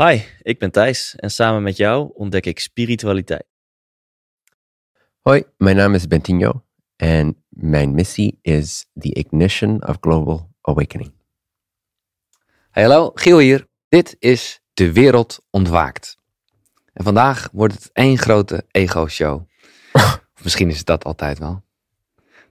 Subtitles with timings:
[0.00, 3.46] Hi, ik ben Thijs en samen met jou ontdek ik spiritualiteit.
[5.20, 6.64] Hoi, mijn naam is Bentinho
[6.96, 11.12] en mijn missie is the ignition of global awakening.
[12.70, 13.66] Hey, hallo, Giel hier.
[13.88, 16.16] Dit is De Wereld Ontwaakt.
[16.92, 19.48] En vandaag wordt het één grote ego-show.
[20.34, 21.62] of misschien is het dat altijd wel.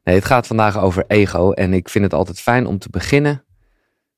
[0.03, 3.45] Nee, het gaat vandaag over ego en ik vind het altijd fijn om te beginnen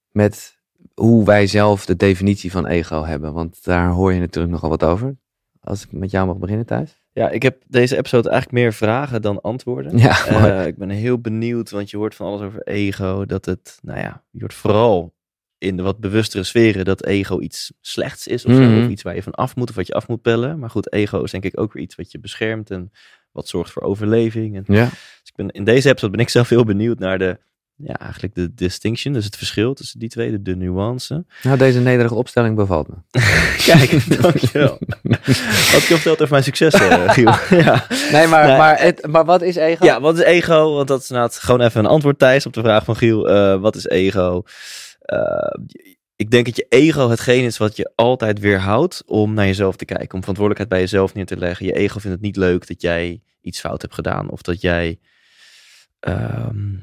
[0.10, 0.60] met
[0.94, 3.34] hoe wij zelf de definitie van ego hebben.
[3.34, 5.16] Want daar hoor je natuurlijk nogal wat over.
[5.62, 7.00] Als ik met jou mag beginnen, Thijs.
[7.14, 9.98] Ja, ik heb deze episode eigenlijk meer vragen dan antwoorden.
[10.08, 13.26] Ja, Eh, ik ben heel benieuwd, want je hoort van alles over ego.
[13.26, 15.14] Dat het, nou ja, je hoort vooral
[15.58, 18.46] in de wat bewustere sferen dat ego iets slechts is.
[18.46, 18.84] Of, zo, Mhm.
[18.84, 20.60] of iets waar je van af moet of wat je af moet pellen.
[20.60, 22.92] Maar goed, ego is denk ik ook weer iets wat je beschermt en
[23.32, 24.56] wat zorgt voor overleving.
[24.56, 24.86] En Ja.
[24.86, 27.40] Dus ik ben, in deze episode ben ik zelf heel benieuwd naar de,
[27.84, 29.14] ja, eigenlijk de distinction.
[29.14, 31.26] Dus het verschil tussen die twee, de, de nuance.
[31.44, 32.96] Nou, deze nederige opstelling bevalt me.
[33.66, 34.78] Kijk, dankjewel.
[35.74, 37.34] Wat je verteld over mijn succes, eh, Giel.
[37.64, 37.86] ja.
[38.12, 38.58] Nee, maar, Nee.
[38.58, 39.86] maar, het, maar wat is ego?
[39.86, 40.74] ja, wat is ego?
[40.76, 43.30] Want dat is inderdaad gewoon even een antwoord, Thijs, op de vraag van Giel.
[43.30, 44.44] Eh, wat is ego?
[45.02, 45.56] Eh,
[46.16, 49.86] ik denk dat je ego hetgeen is wat je altijd weerhoudt om naar jezelf te
[49.86, 50.14] kijken.
[50.14, 51.66] Om verantwoordelijkheid bij jezelf neer te leggen.
[51.66, 54.30] Je ego vindt het niet leuk dat jij iets fout hebt gedaan.
[54.30, 55.00] Of dat jij...
[56.00, 56.74] ehm,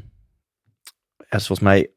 [1.28, 1.90] ja, volgens mij...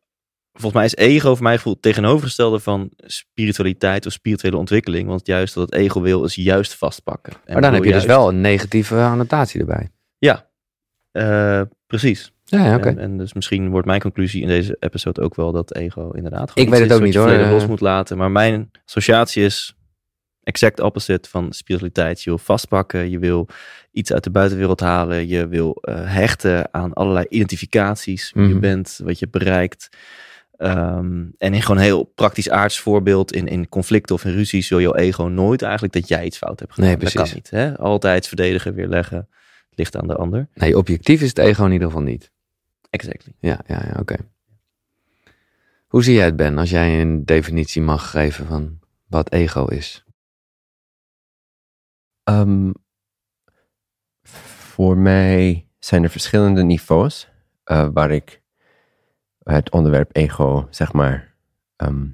[0.54, 5.08] Volgens mij is ego voor mij gevoel het tegenovergestelde van spiritualiteit of spirituele ontwikkeling.
[5.08, 7.34] Want juist dat het ego wil is juist vastpakken.
[7.34, 9.90] En maar dan heb je dus wel een negatieve annotatie erbij.
[10.18, 10.50] Ja,
[11.12, 12.32] eh, precies.
[12.44, 12.88] Ja, ja, oké.
[12.88, 16.52] En, en dus misschien wordt mijn conclusie in deze episode ook wel dat ego inderdaad
[16.54, 17.32] Ik weet het ook is niet, hoor.
[17.32, 18.18] los moet laten.
[18.18, 19.76] Maar mijn associatie is
[20.44, 22.22] exact opposite van spiritualiteit.
[22.24, 23.48] Je wil vastpakken, je wil
[23.92, 28.60] iets uit de buitenwereld halen, je wil eh, hechten aan allerlei identificaties, wie je Mhm.
[28.60, 29.90] bent, wat je bereikt.
[30.58, 34.70] Ehm, en in gewoon een heel praktisch aards voorbeeld, in, in conflicten of in ruzies,
[34.70, 36.90] wil jouw ego nooit eigenlijk dat jij iets fout hebt gedaan.
[36.90, 37.30] Nee, Dat precies.
[37.32, 37.50] kan niet.
[37.50, 37.78] Hè?
[37.78, 39.18] Altijd verdedigen, weerleggen.
[39.70, 40.48] Het ligt aan de ander.
[40.54, 42.32] Nee, objectief is het ego in ieder geval niet.
[42.90, 43.34] Exactly.
[43.40, 44.16] Ja, ja, ja, oké.
[45.88, 50.04] Hoe zie jij het, Ben, als jij een definitie mag geven van wat ego is?
[52.32, 52.72] Ehm,
[54.24, 57.30] voor mij zijn er verschillende niveaus
[57.64, 58.42] eh, waar ik
[59.44, 61.36] het onderwerp ego, zeg maar,
[61.76, 62.08] ehm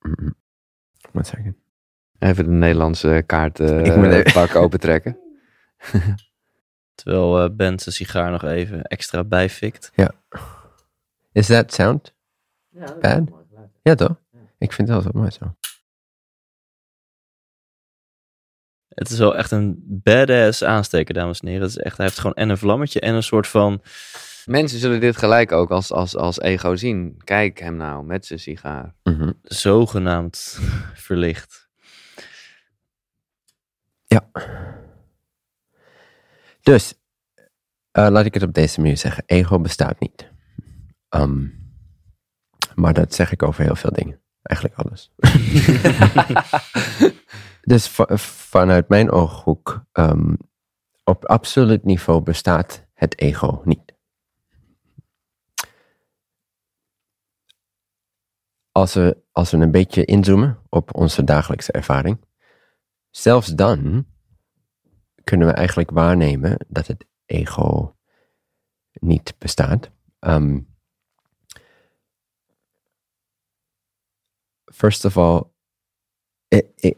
[0.00, 0.34] mm,
[1.12, 1.56] one second.
[2.18, 5.18] Even de Nederlandse kaart eh Ik moet even- pak opentrekken.
[6.94, 9.92] Terwijl eh Ben zijn sigaar nog even extra bijfikt.
[11.32, 12.14] Is that sound
[13.00, 13.22] bad?
[13.82, 14.20] Ja, toch?
[14.58, 15.54] Ik vind het wel zo mooi zo.
[18.96, 21.62] Het is wel echt een badass aansteker, dames en heren.
[21.62, 23.82] Het is echt, hij heeft gewoon en een vlammetje en een soort van...
[24.44, 27.20] Mensen zullen dit gelijk ook als, als, als ego zien.
[27.24, 28.94] Kijk hem nou met zijn sigaar.
[29.02, 29.32] Mhm.
[29.42, 30.58] zogenaamd
[31.06, 31.68] verlicht.
[36.60, 36.94] Dus,
[37.90, 39.22] eh, laat ik het op deze manier zeggen.
[39.26, 40.30] Ego bestaat niet.
[41.08, 41.46] Ehm,
[42.74, 44.20] maar dat zeg ik over heel veel dingen.
[44.42, 45.12] Eigenlijk alles.
[47.66, 50.34] dus va- vanuit mijn ooghoek, ehm,
[51.04, 53.94] op absoluut niveau bestaat het ego niet.
[58.72, 62.24] Als we, als we een beetje inzoomen op onze dagelijkse ervaring,
[63.10, 64.06] zelfs dan
[65.24, 67.96] kunnen we eigenlijk waarnemen dat het ego
[68.92, 69.90] niet bestaat.
[70.18, 70.60] Ehm,
[74.72, 75.54] first of all,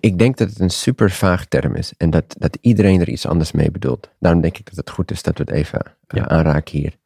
[0.01, 3.27] ik denk dat het een super vaag term is en dat, dat iedereen er iets
[3.27, 4.11] anders mee bedoelt.
[4.19, 6.97] Daarom denk ik dat het goed is dat we het even eh, aanraken hier.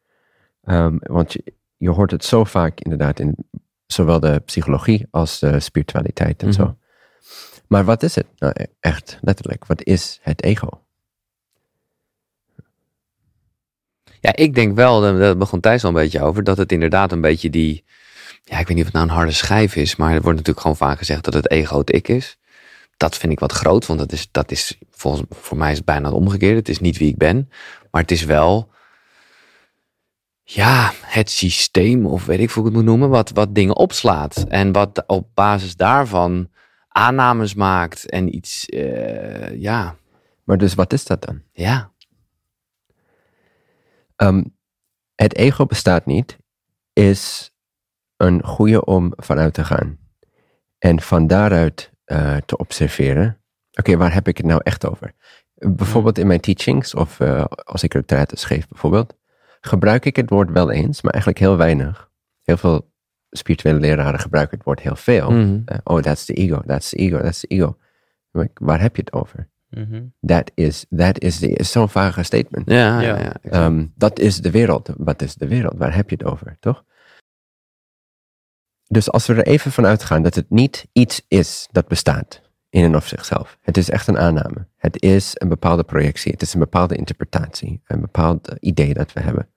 [0.63, 1.43] Ehm, want je,
[1.77, 3.35] je hoort het zo vaak inderdaad in
[3.85, 6.55] zowel de psychologie als de spiritualiteit en Mhm.
[6.57, 6.77] zo.
[7.67, 8.25] Maar wat is het?
[8.37, 10.69] Nou, e- echt, letterlijk, wat is het ego?
[14.19, 17.21] Ja, ik denk wel, daar begon Thijs al een beetje over, dat het inderdaad een
[17.21, 17.83] beetje die,
[18.43, 20.59] ja, ik weet niet of het nou een harde schijf is, maar er wordt natuurlijk
[20.59, 22.37] gewoon vaak gezegd dat het ego het ik is.
[22.97, 25.85] Dat vind ik wat groot, want dat is, dat is volgens voor mij is het
[25.85, 26.57] bijna het omgekeerde.
[26.57, 27.49] Het is niet wie ik ben,
[27.91, 28.69] maar het is wel,
[30.43, 34.45] ja, het systeem, of weet ik hoe ik het moet noemen, wat, wat dingen opslaat.
[34.47, 36.49] En wat op basis daarvan
[36.87, 39.95] aannames maakt en iets, eh, ja,
[40.43, 41.41] Maar dus wat is dat dan?
[41.53, 41.93] ja,
[44.15, 44.43] Ehm,
[45.15, 46.37] het ego bestaat niet,
[46.93, 47.52] is
[48.17, 49.97] een goede om vanuit te gaan.
[50.77, 53.37] En van daaruit eh, te observeren.
[53.73, 55.13] Oké, waar heb ik het nou echt over?
[55.53, 59.15] Bijvoorbeeld in mijn teachings, of eh, als ik retraites geef bijvoorbeeld,
[59.61, 62.11] gebruik ik het woord wel eens, maar eigenlijk heel weinig.
[62.41, 62.91] Heel veel
[63.29, 65.31] spirituele leraren gebruiken het woord heel veel.
[65.31, 65.61] Mhm.
[65.65, 67.77] Eh, oh, that's the ego, that's the ego, that's the ego.
[68.53, 69.49] Waar heb je het over?
[69.69, 70.03] Mhm.
[70.25, 72.69] That is, that is, the, is zo'n vage statement.
[72.69, 73.33] Ja, ja, Ja.
[73.41, 74.89] Ehm, dat is de wereld.
[74.97, 75.77] Wat is de wereld?
[75.77, 76.83] Waar heb je het over, toch?
[78.93, 82.83] Dus als we er even van uitgaan dat het niet iets is dat bestaat in
[82.83, 83.57] en of zichzelf.
[83.61, 84.67] Het is echt een aanname.
[84.77, 86.31] Het is een bepaalde projectie.
[86.31, 87.81] Het is een bepaalde interpretatie.
[87.85, 89.49] Een bepaald eh, idee dat we hebben.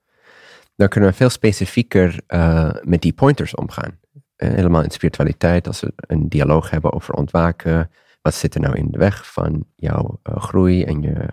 [0.75, 3.99] Dan kunnen we veel specifieker eh, met die pointers omgaan.
[4.35, 7.91] Eh, helemaal in spiritualiteit, als we een dialoog hebben over ontwaken.
[8.21, 11.27] Wat zit er nou in de weg van jouw groei en je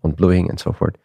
[0.00, 0.98] ontbloeiing enzovoort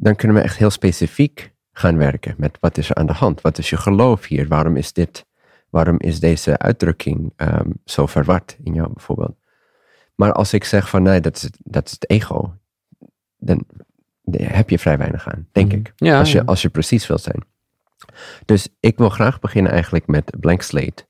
[0.00, 3.40] dan kunnen we echt heel specifiek gaan werken met wat is er aan de hand?
[3.40, 4.48] Wat is je geloof hier?
[4.48, 5.26] Waarom is dit,
[5.70, 9.36] waarom is deze uitdrukking ehm, zo verward in jou bijvoorbeeld?
[10.14, 12.54] Maar als ik zeg van nee, dat is, het- dat is het ego,
[13.38, 13.64] dan
[14.36, 15.92] heb je vrij weinig aan, denk ik.
[15.96, 16.44] Ja, als, je, ja.
[16.44, 17.42] als je precies wilt zijn.
[18.44, 21.06] Dus ik wil graag beginnen eigenlijk met blank slate.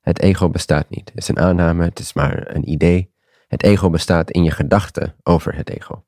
[0.00, 1.08] Het ego bestaat niet.
[1.08, 3.12] Het is een aanname, het is maar een idee.
[3.48, 6.04] Het ego bestaat in je gedachten over het ego.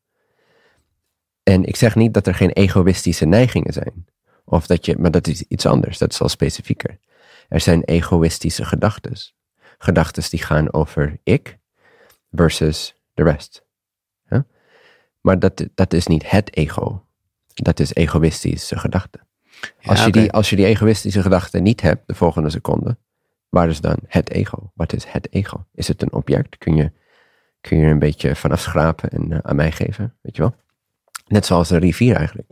[1.49, 4.07] En ik zeg niet dat er geen egoïstische neigingen zijn.
[4.45, 6.99] Of dat je, maar dat is iets anders, dat is al specifieker.
[7.49, 9.13] Er zijn egoïstische gedachten.
[9.79, 11.59] Gedachten die gaan over ik
[12.31, 13.65] versus de rest.
[14.31, 14.47] Ja?
[15.21, 17.05] Maar dat, dat is niet het ego.
[17.55, 19.21] Dat is egoïstische gedachten.
[19.61, 22.97] Ja, Als, je die, als je die egoïstische gedachten niet hebt, de volgende seconde,
[23.49, 24.71] waar is dan het ego?
[24.75, 25.67] Wat is het ego?
[25.75, 26.59] Is het een object?
[26.59, 26.93] Kun je,
[27.61, 30.17] kun je er een beetje vanaf schrapen en eh, aan mij geven?
[30.21, 30.55] Weet je wel?
[31.29, 32.49] Net zoals een rivier eigenlijk.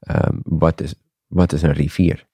[0.00, 0.94] Ehm, wat, is,
[1.26, 2.26] wat is een rivier?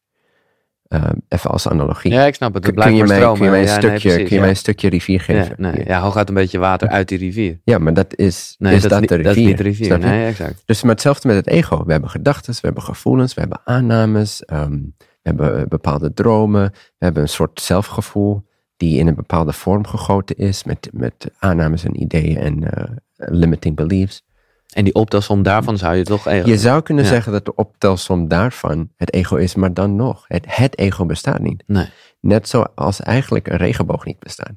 [0.89, 2.13] Ehm, even als analogie.
[2.13, 2.67] Ja, ik snap het.
[2.67, 3.37] Het kun, je mij, stromen.
[3.37, 4.41] kun je mij een, Ja, nee, stukje, precies, kun je ja.
[4.41, 5.55] mij een stukje rivier geven?
[5.59, 7.61] Ja, nee, ja, hooguit een beetje water uit die rivier.
[7.65, 9.23] Ja, maar dat is, Nee, is dat, de rivier.
[9.23, 9.99] dat is niet de rivier.
[9.99, 10.63] Nee, exact.
[10.65, 11.85] Dus maar hetzelfde met het ego.
[11.85, 16.71] We hebben gedachten, we hebben gevoelens, we hebben aannames, ehm, we hebben eh, bepaalde dromen,
[16.73, 18.43] we hebben een soort zelfgevoel
[18.77, 22.85] die in een bepaalde vorm gegoten is met, met aannames en ideeën en eh,
[23.17, 24.25] limiting beliefs.
[24.73, 26.27] En die optelsom daarvan zou je toch...
[26.27, 27.11] eh, Je zou kunnen Ja.
[27.11, 30.25] zeggen dat de optelsom daarvan het ego is, maar dan nog.
[30.29, 31.63] Het, het ego bestaat niet.
[31.67, 31.89] Nee.
[32.21, 34.53] Net zoals eigenlijk een regenboog niet bestaat.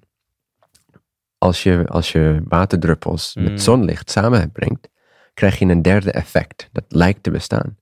[1.37, 3.43] Als je, als je waterdruppels Mm.
[3.43, 4.89] met zonlicht samenbrengt,
[5.33, 6.69] krijg je een derde effect.
[6.71, 7.77] Dat lijkt te bestaan.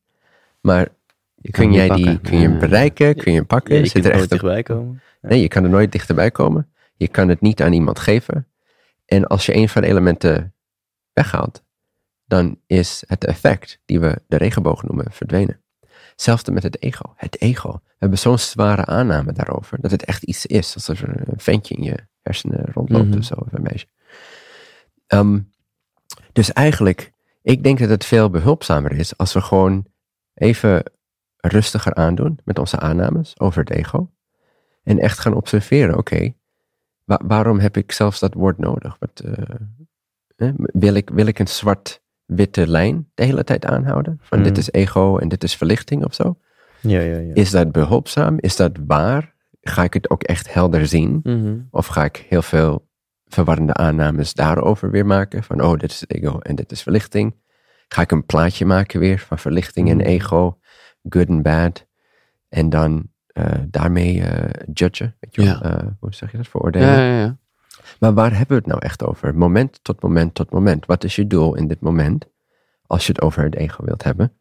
[0.61, 0.87] Maar
[1.35, 2.21] Je kun jij die pakken.
[2.21, 2.59] kun je hem Ja.
[2.59, 3.15] bereiken?
[3.15, 3.73] Kun je hem pakken?
[3.75, 5.01] Ja, je Zit kunt er echt een- dichtbij komen.
[5.21, 6.69] Nee, je kan er nooit dichterbij komen.
[6.95, 8.47] Je kan het niet aan iemand geven.
[9.05, 10.53] En als je een van de elementen
[11.13, 11.63] weghaalt,
[12.25, 15.59] dan is het effect die we de regenboog noemen verdwenen.
[16.11, 17.13] Hetzelfde met het ego.
[17.15, 17.71] Het ego.
[17.71, 19.81] We hebben zo'n zware aanname daarover.
[19.81, 20.73] Dat het echt iets is.
[20.75, 23.17] Alsof er een ventje in je hersenen rondloopt Mhm.
[23.17, 23.33] of zo.
[23.35, 23.87] Of een meisje.
[25.07, 25.39] Ehm,
[26.31, 27.11] dus eigenlijk,
[27.41, 29.85] ik denk dat het veel behulpzamer is als we gewoon
[30.33, 30.91] even
[31.37, 34.11] rustiger aandoen met onze aannames over het ego.
[34.83, 36.33] En echt gaan observeren, oké,
[37.03, 38.95] wa- waarom heb ik zelfs dat woord nodig?
[38.99, 39.43] Wat, eh,
[40.35, 41.47] eh, wil, ik, wil ik een
[42.25, 44.19] zwart-witte lijn de hele tijd aanhouden?
[44.21, 44.57] Van dit Mm.
[44.59, 46.37] is ego en dit is verlichting of zo?
[46.81, 47.33] Ja, ja, ja.
[47.33, 48.35] Is dat behulpzaam?
[48.39, 49.33] Is dat waar?
[49.61, 51.19] Ga ik het ook echt helder zien?
[51.23, 51.57] Mhm.
[51.71, 52.87] Of ga ik heel veel
[53.25, 55.43] verwarrende aannames daarover weer maken?
[55.43, 57.35] Van, oh, dit is ego en dit is verlichting.
[57.87, 60.05] Ga ik een plaatje maken weer van verlichting en Mhm.
[60.05, 60.57] ego,
[61.09, 61.85] good en bad.
[62.49, 65.61] En dan eh, daarmee eh judgen, weet je wel?
[65.61, 66.87] Eh, hoe zeg je dat, veroordelen?
[66.87, 67.37] Ja, ja, ja.
[67.99, 69.35] Maar waar hebben we het nou echt over?
[69.35, 70.85] Moment tot moment tot moment.
[70.85, 72.25] Wat is je doel in dit moment?
[72.87, 74.39] Als je het over het ego wilt hebben.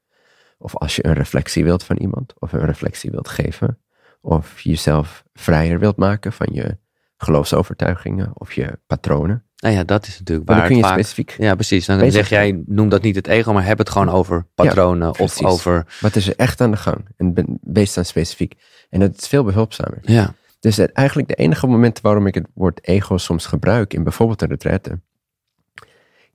[0.59, 2.35] Of als je een reflectie wilt van iemand.
[2.39, 3.79] Of een reflectie wilt geven.
[4.21, 6.79] Of jezelf vrijer wilt maken van je
[7.17, 8.31] geloofsovertuigingen.
[8.35, 9.45] Of je patronen.
[9.57, 11.01] Nou ja, dat is natuurlijk Maar waar dan kun je vaak...
[11.01, 11.35] specifiek.
[11.39, 11.87] Ja, precies.
[11.87, 15.45] Dan zeg jij, noem dat niet het ego, maar heb het gewoon over patronen of
[15.45, 15.87] over...
[16.01, 17.09] Wat is er echt aan de gang?
[17.17, 18.55] En ben- wees dan specifiek.
[18.91, 19.99] En dat is veel behulpzamer.
[20.03, 24.03] Ja, Dus het, eigenlijk de enige moment waarom ik het woord ego soms gebruik, in
[24.03, 25.01] bijvoorbeeld een retraite,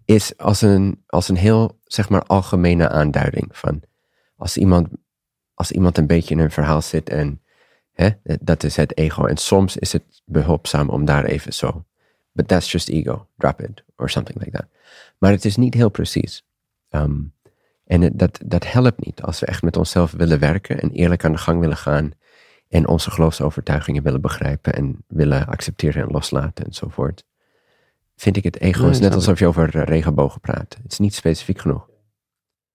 [0.06, 3.82] is als een, als een heel, zeg maar, algemene aanduiding van
[4.36, 4.88] als iemand,
[5.54, 7.42] als iemand een beetje in een verhaal zit en
[7.92, 8.10] hè,
[8.42, 9.26] dat is het ego.
[9.26, 11.86] En soms is het behulpzaam om daar even zo,
[12.32, 14.68] but that's just ego, drop it, or something like that.
[15.18, 16.46] Maar het is niet heel precies.
[16.90, 17.22] Ehm,
[17.86, 21.32] en dat, dat helpt niet als we echt met onszelf willen werken en eerlijk aan
[21.32, 22.14] de gang willen gaan
[22.70, 27.24] en onze geloofsovertuigingen willen begrijpen en willen accepteren en loslaten enzovoort.
[28.16, 30.78] Vind ik het ego Nee, is net alsof je over regenbogen praat.
[30.84, 31.88] Het is niet specifiek genoeg.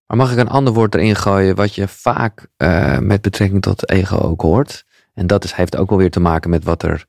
[0.06, 3.90] maar mag ik een ander woord erin gooien wat je vaak eh, met betrekking tot
[3.90, 4.84] ego ook hoort?
[5.14, 7.06] En dat is, heeft ook wel weer te maken met wat er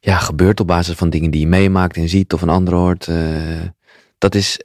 [0.00, 3.06] ja, gebeurt op basis van dingen die je meemaakt en ziet of een ander hoort.
[3.08, 3.62] eh,
[4.18, 4.62] dat is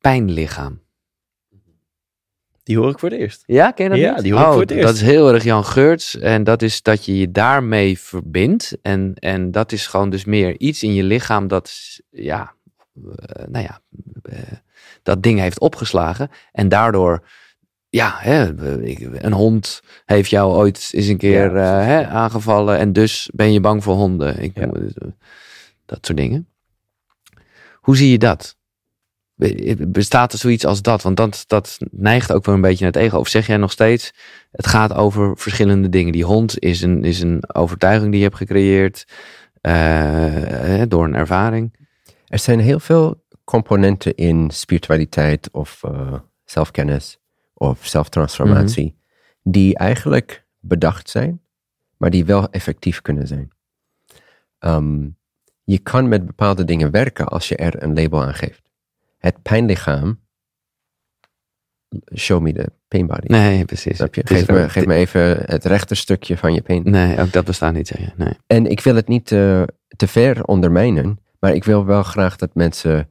[0.00, 0.80] pijnlichaam.
[2.68, 3.42] Die hoor ik voor het eerst.
[3.46, 4.22] Ja, ken je dat Ja, niet?
[4.22, 4.82] die hoor ik oh, voor het eerst.
[4.86, 6.18] Dat is heel erg Jan Geurts.
[6.18, 8.76] En dat is dat je je daarmee verbindt.
[8.82, 11.72] En, en dat is gewoon dus meer iets in je lichaam dat,
[12.10, 12.54] ja,
[12.94, 13.80] eh, nou ja,
[14.22, 14.38] eh,
[15.02, 16.30] dat ding heeft opgeslagen.
[16.52, 17.24] En daardoor,
[17.88, 22.78] ja, hè, ik- een hond heeft jou ooit eens een keer Ja, eh, hè, aangevallen.
[22.78, 24.42] En dus ben je bang voor honden.
[24.42, 24.62] Ik, Ja.
[24.62, 25.08] eh,
[25.86, 26.48] Dat soort dingen.
[27.74, 28.56] Hoe zie je dat?
[29.38, 31.02] Be- Bestaat er zoiets als dat?
[31.02, 33.18] Want dat, dat neigt ook wel een beetje naar het ego.
[33.18, 34.12] Of zeg jij nog steeds,
[34.50, 36.12] het gaat over verschillende dingen.
[36.12, 39.06] Die hond is een, is een overtuiging die je hebt gecreëerd
[39.60, 41.86] eh, door een ervaring.
[42.26, 46.14] Er zijn heel veel componenten in spiritualiteit of eh,
[46.44, 47.18] zelfkennis
[47.54, 48.96] of zelftransformatie
[49.42, 51.42] die eigenlijk bedacht zijn,
[51.96, 53.50] maar die wel effectief kunnen zijn.
[54.58, 55.08] Ehm,
[55.64, 58.67] je kan met bepaalde dingen werken als je er een label aan geeft.
[59.18, 60.20] Het pijnlichaam,
[62.14, 63.26] show me the pain body.
[63.26, 63.96] Nee, precies.
[63.96, 64.22] Snap je?
[64.24, 66.82] Geef, me, ook- geef me even het rechterstukje van je pain.
[66.90, 68.12] Nee, ook dat bestaat niet, zeg je.
[68.16, 68.32] Nee.
[68.46, 73.08] En ik wil het niet te ver ondermijnen, maar ik wil wel graag dat mensen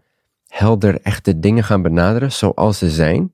[0.47, 3.31] helder echte dingen gaan benaderen zoals ze zijn.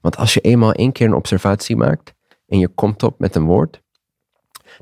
[0.00, 2.14] Want als je eenmaal één keer een observatie maakt
[2.48, 3.82] en je komt op met een woord,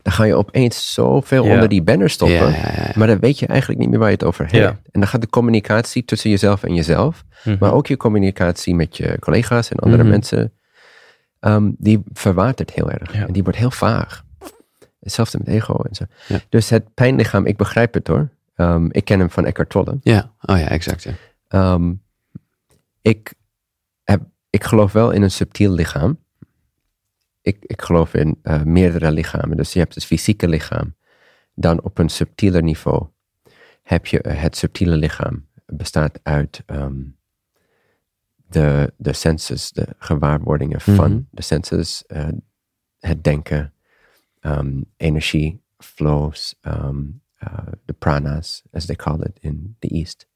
[0.03, 2.55] dan ga je opeens zoveel onder die banner stoppen.
[2.95, 4.79] Maar dan weet je eigenlijk niet meer waar je het over hebt.
[4.91, 7.57] En dan gaat de communicatie tussen jezelf en jezelf, Mhm.
[7.61, 10.11] maar ook je communicatie met je collega's en andere Mhm.
[10.13, 10.53] mensen,
[11.41, 13.13] ehm, die verwatert heel erg.
[13.15, 14.25] En die wordt heel vaag.
[15.01, 16.05] Hetzelfde met ego en zo.
[16.29, 16.41] Ja.
[16.49, 18.29] Dus het pijnlichaam, ik begrijp het hoor.
[18.57, 19.99] Ehm, ik ken hem van Eckhart Tolle.
[20.03, 21.03] Ja, oh ja, exact.
[21.03, 21.13] Ja.
[21.49, 21.93] Ehm,
[23.03, 23.33] ik,
[24.05, 24.21] heb,
[24.51, 26.19] ik geloof wel in een subtiel lichaam.
[27.43, 29.57] Ik, ik geloof in eh, meerdere lichamen.
[29.57, 30.95] Dus je hebt het fysieke lichaam.
[31.55, 33.07] Dan op een subtieler niveau
[33.83, 35.51] heb je eh, het subtiele lichaam.
[35.67, 37.01] bestaat uit ehm,
[38.37, 41.21] de, de senses, de gewaarwordingen van Mhm.
[41.31, 42.07] de senses.
[42.07, 42.29] eh,
[42.99, 43.73] het denken,
[44.41, 46.89] ehm, energie, flows, eh,
[47.85, 50.27] de pranas, as they call it in the East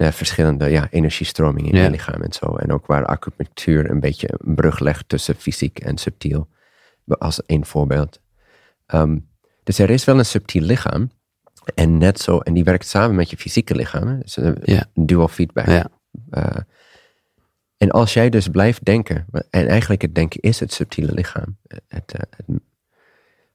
[0.00, 1.84] de verschillende ja, energiestromingen in Ja.
[1.84, 2.56] je lichaam en zo.
[2.56, 6.48] En ook waar acupunctuur een beetje een brug legt tussen fysiek en subtiel.
[7.06, 8.20] Als één voorbeeld.
[8.86, 9.18] Ehm,
[9.64, 11.10] dus er is wel een subtiel lichaam.
[11.74, 14.20] En net zo, en die werkt samen met je fysieke lichaam.
[14.20, 14.84] Dus een Ja.
[14.94, 15.66] dual feedback.
[15.66, 15.86] Ja.
[16.30, 16.56] Eh,
[17.76, 21.56] en als jij dus blijft denken, en eigenlijk het denken is het subtiele lichaam.
[21.88, 22.60] Het, eh, het-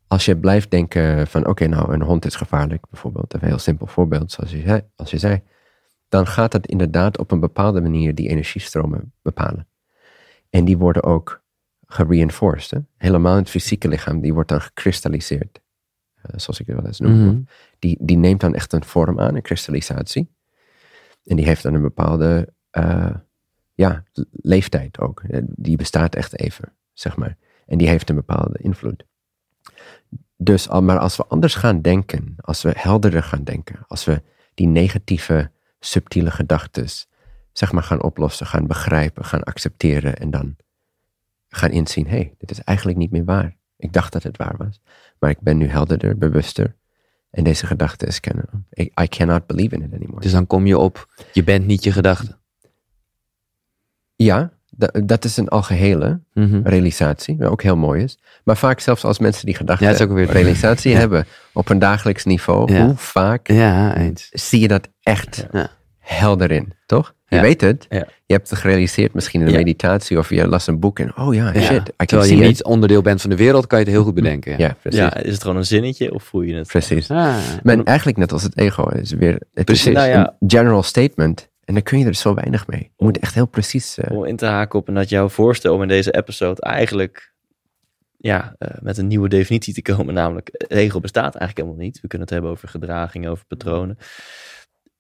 [0.08, 3.34] als je blijft denken van, oké, nou, een hond is gevaarlijk, bijvoorbeeld.
[3.34, 4.82] Een heel simpel voorbeeld, zoals je zei.
[4.96, 5.42] Als je zei
[6.10, 9.68] dan gaat het inderdaad op een bepaalde manier die energiestromen bepalen.
[10.50, 11.44] En die worden ook
[11.88, 12.72] gereinforced.
[12.72, 12.80] Hè?
[12.98, 15.62] Helemaal in het fysieke lichaam, die wordt dan gekristalliseerd.
[16.16, 17.26] Eh, zoals ik het wel eens noem.
[17.26, 17.40] Mhm.
[17.80, 20.34] Die, die neemt dan echt een vorm aan, een kristallisatie.
[21.24, 23.16] En die heeft dan een bepaalde eh,
[23.74, 25.24] ja, leeftijd ook.
[25.28, 27.38] Eh, Die bestaat echt even, zeg maar.
[27.66, 29.06] En die heeft een bepaalde invloed.
[30.38, 34.22] Dus, al- maar als we anders gaan denken, als we helderder gaan denken, als we
[34.54, 35.52] die negatieve,
[35.86, 36.88] subtiele gedachten,
[37.52, 40.56] zeg maar, gaan oplossen, gaan begrijpen, gaan accepteren en dan
[41.48, 43.56] gaan inzien, hé, hey, dit is eigenlijk niet meer waar.
[43.78, 44.82] Ik dacht dat het waar was,
[45.20, 46.76] maar ik ben nu helderder, bewuster.
[47.30, 48.68] En deze gedachte is kennen.
[48.80, 50.22] I, I cannot believe in it anymore.
[50.22, 52.38] Dus dan kom je op, je bent niet je gedachte.
[54.16, 56.60] ja, da- dat is een algehele Mhm.
[56.64, 58.18] realisatie, wat ook heel mooi is.
[58.44, 60.98] Maar vaak zelfs als mensen die gedachte Ja, weer- realisatie Ja.
[60.98, 62.86] hebben op een dagelijks niveau, Ja.
[62.86, 64.30] hoe vaak Ja, eens.
[64.32, 65.70] zie je dat echt Ja.
[66.00, 67.14] helder in, toch?
[67.28, 67.42] Je Ja.
[67.42, 67.86] weet het.
[67.90, 68.08] Ja.
[68.26, 69.58] Je hebt het gerealiseerd misschien in een Ja.
[69.60, 71.60] meditatie of je las een boek en oh ja, Ja.
[71.62, 72.50] shit, I can Terwijl see je it.
[72.50, 74.52] niet onderdeel bent van de wereld, kan je het heel goed bedenken.
[74.52, 74.58] Ja.
[74.58, 75.00] Ja, precies.
[75.00, 76.68] Ja, is het gewoon een zinnetje of voel je het?
[76.68, 77.10] Precies.
[77.12, 77.36] Ah.
[77.64, 79.86] Maar eigenlijk net als het ego is weer, het Precies.
[79.88, 80.34] is Nou ja.
[80.40, 82.92] een general statement en dan kun je er zo weinig mee.
[82.96, 85.74] Je moet echt heel precies, eh, Om in te haken op en dat jouw voorstel
[85.74, 87.34] om in deze episode eigenlijk
[88.18, 90.14] ja, eh, met een nieuwe definitie te komen.
[90.24, 92.02] Namelijk, het ego bestaat eigenlijk helemaal niet.
[92.02, 93.98] We kunnen het hebben over gedragingen, over patronen.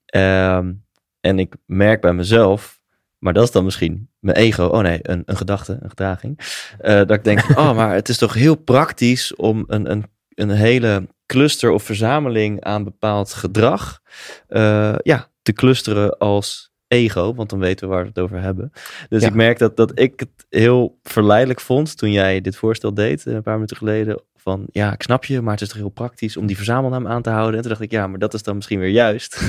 [0.06, 0.74] Ehm,
[1.20, 2.80] en ik merk bij mezelf,
[3.18, 4.66] maar dat is dan misschien mijn ego.
[4.66, 6.40] Oh nee, een, een gedachte, een gedraging.
[6.78, 10.50] eh, dat ik denk, oh, maar het is toch heel praktisch om een, een, een
[10.50, 14.02] hele cluster of verzameling aan bepaald gedrag
[14.48, 18.72] eh, ja, te clusteren als ego, want dan weten we waar we het over hebben.
[19.10, 19.28] Dus Ja.
[19.28, 23.34] ik merk dat, dat ik het heel verleidelijk vond toen jij dit voorstel deed, eh,
[23.34, 24.22] een paar minuten geleden.
[24.36, 27.22] Van ja, ik snap je, maar het is toch heel praktisch om die verzamelnaam aan
[27.22, 27.56] te houden.
[27.56, 29.42] En toen dacht ik, ja, maar dat is dan misschien weer juist.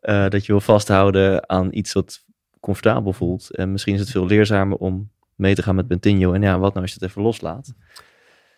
[0.00, 2.24] Eh, dat je wil vasthouden aan iets wat
[2.60, 3.50] comfortabel voelt.
[3.50, 6.32] En misschien is het veel leerzamer om mee te gaan met Bentinho.
[6.32, 7.72] En ja, wat nou als je het even loslaat?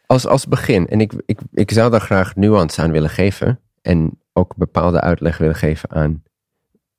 [0.07, 0.88] als, als begin.
[0.88, 5.38] En ik, ik, ik zou daar graag nuance aan willen geven en ook bepaalde uitleg
[5.38, 6.23] willen geven aan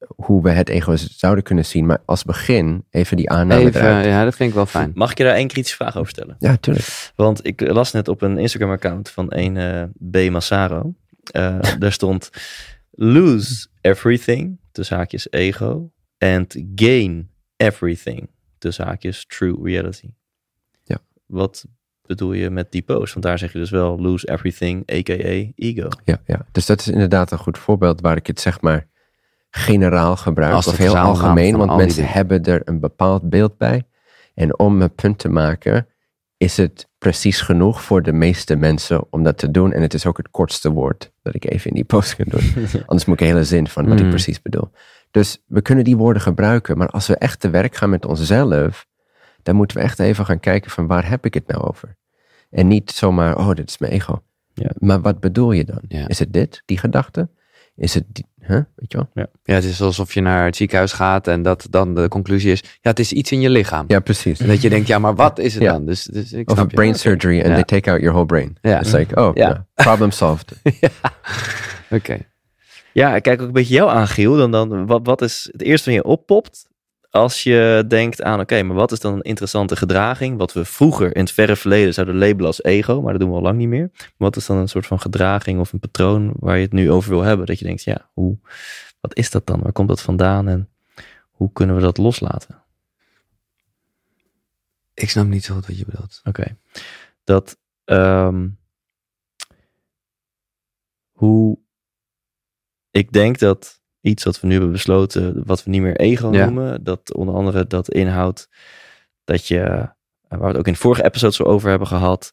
[0.08, 1.86] hoe we het ego zouden kunnen zien.
[1.86, 4.06] Maar als begin even die aanname Even, eruit.
[4.06, 4.92] ja, dat vind ik wel fijn.
[4.94, 6.36] Mag ik je daar één kritische vraag over stellen?
[6.40, 7.12] Ja, tuurlijk.
[7.16, 10.32] Want ik las net op een Instagram-account van een eh, B.
[10.32, 10.94] Massaro.
[11.24, 12.30] Eh, daar stond
[12.92, 15.92] lose everything, tussen haakjes ego.
[16.18, 20.14] And gain everything, tussen haakjes true reality.
[20.84, 20.98] Ja.
[21.26, 21.66] Wat
[22.06, 23.14] bedoel je met die post?
[23.14, 25.52] Want daar zeg je dus wel lose everything, a.k.a.
[25.56, 25.88] ego.
[26.04, 28.88] Ja, ja, dus dat is inderdaad een goed voorbeeld waar ik het zeg maar
[29.50, 30.54] generaal gebruik.
[30.54, 32.12] Als de of heel algemeen, want al mensen dingen.
[32.14, 33.84] hebben er een bepaald beeld bij.
[34.34, 35.88] En om een punt te maken,
[36.38, 39.72] is het precies genoeg voor de meeste mensen om dat te doen.
[39.74, 42.42] En het is ook het kortste woord dat ik even in die post kan doen.
[42.88, 44.10] Anders moet ik een hele zin van wat ik Mhm.
[44.10, 44.72] precies bedoel.
[45.12, 48.88] Dus we kunnen die woorden gebruiken, maar als we echt te werk gaan met onszelf,
[49.44, 51.98] dan moeten we echt even gaan kijken van waar heb ik het nou over?
[52.50, 54.22] En niet zomaar, oh, dit is mijn ego.
[54.54, 54.70] Ja.
[54.78, 55.82] Maar wat bedoel je dan?
[55.88, 56.08] Ja.
[56.08, 57.30] Is het dit, die gedachte?
[57.76, 58.62] Is het die, huh?
[58.76, 59.28] weet je wel?
[59.44, 62.60] Ja, het is alsof je naar het ziekenhuis gaat en dat dan de conclusie is,
[62.64, 63.86] ja, het is iets in je lichaam.
[63.88, 64.40] Ja, precies.
[64.40, 65.72] En dat je denkt, ja, maar wat is het Ja.
[65.72, 65.86] dan?
[65.86, 66.76] Dus, dus ik Of snap een je.
[66.76, 67.54] brain surgery and Ja.
[67.54, 68.58] they take out your whole brain.
[68.62, 68.80] Ja.
[68.80, 69.48] It's like, oh, Ja.
[69.50, 70.52] ja, problem solved.
[71.90, 72.18] Oké.
[72.94, 74.36] Ja, ik kijk ook een beetje jou aan, Giel.
[74.38, 76.68] Dan, dan, wat, wat is het eerste wat je oppopt
[77.10, 80.38] als je denkt aan, oké, maar wat is dan een interessante gedraging?
[80.38, 83.36] Wat we vroeger in het verre verleden zouden labelen als ego, maar dat doen we
[83.36, 83.92] al lang niet meer.
[84.18, 87.10] Wat is dan een soort van gedraging of een patroon waar je het nu over
[87.10, 87.46] wil hebben?
[87.46, 88.38] Dat je denkt, ja, hoe,
[89.00, 89.62] wat is dat dan?
[89.62, 90.70] Waar komt dat vandaan en
[91.32, 92.64] hoe kunnen we dat loslaten?
[94.94, 96.22] Ik snap niet zo goed wat je bedoelt.
[96.24, 96.58] Oké.
[97.24, 98.48] Dat, ehm,
[101.12, 101.60] hoe,
[102.92, 103.79] ik denk dat
[104.10, 106.46] iets wat we nu hebben besloten, wat we niet meer ego Ja.
[106.46, 108.50] noemen, dat onder andere dat inhoudt
[109.24, 109.88] dat je, eh,
[110.28, 112.32] waar we het ook in de vorige episode zo over hebben gehad,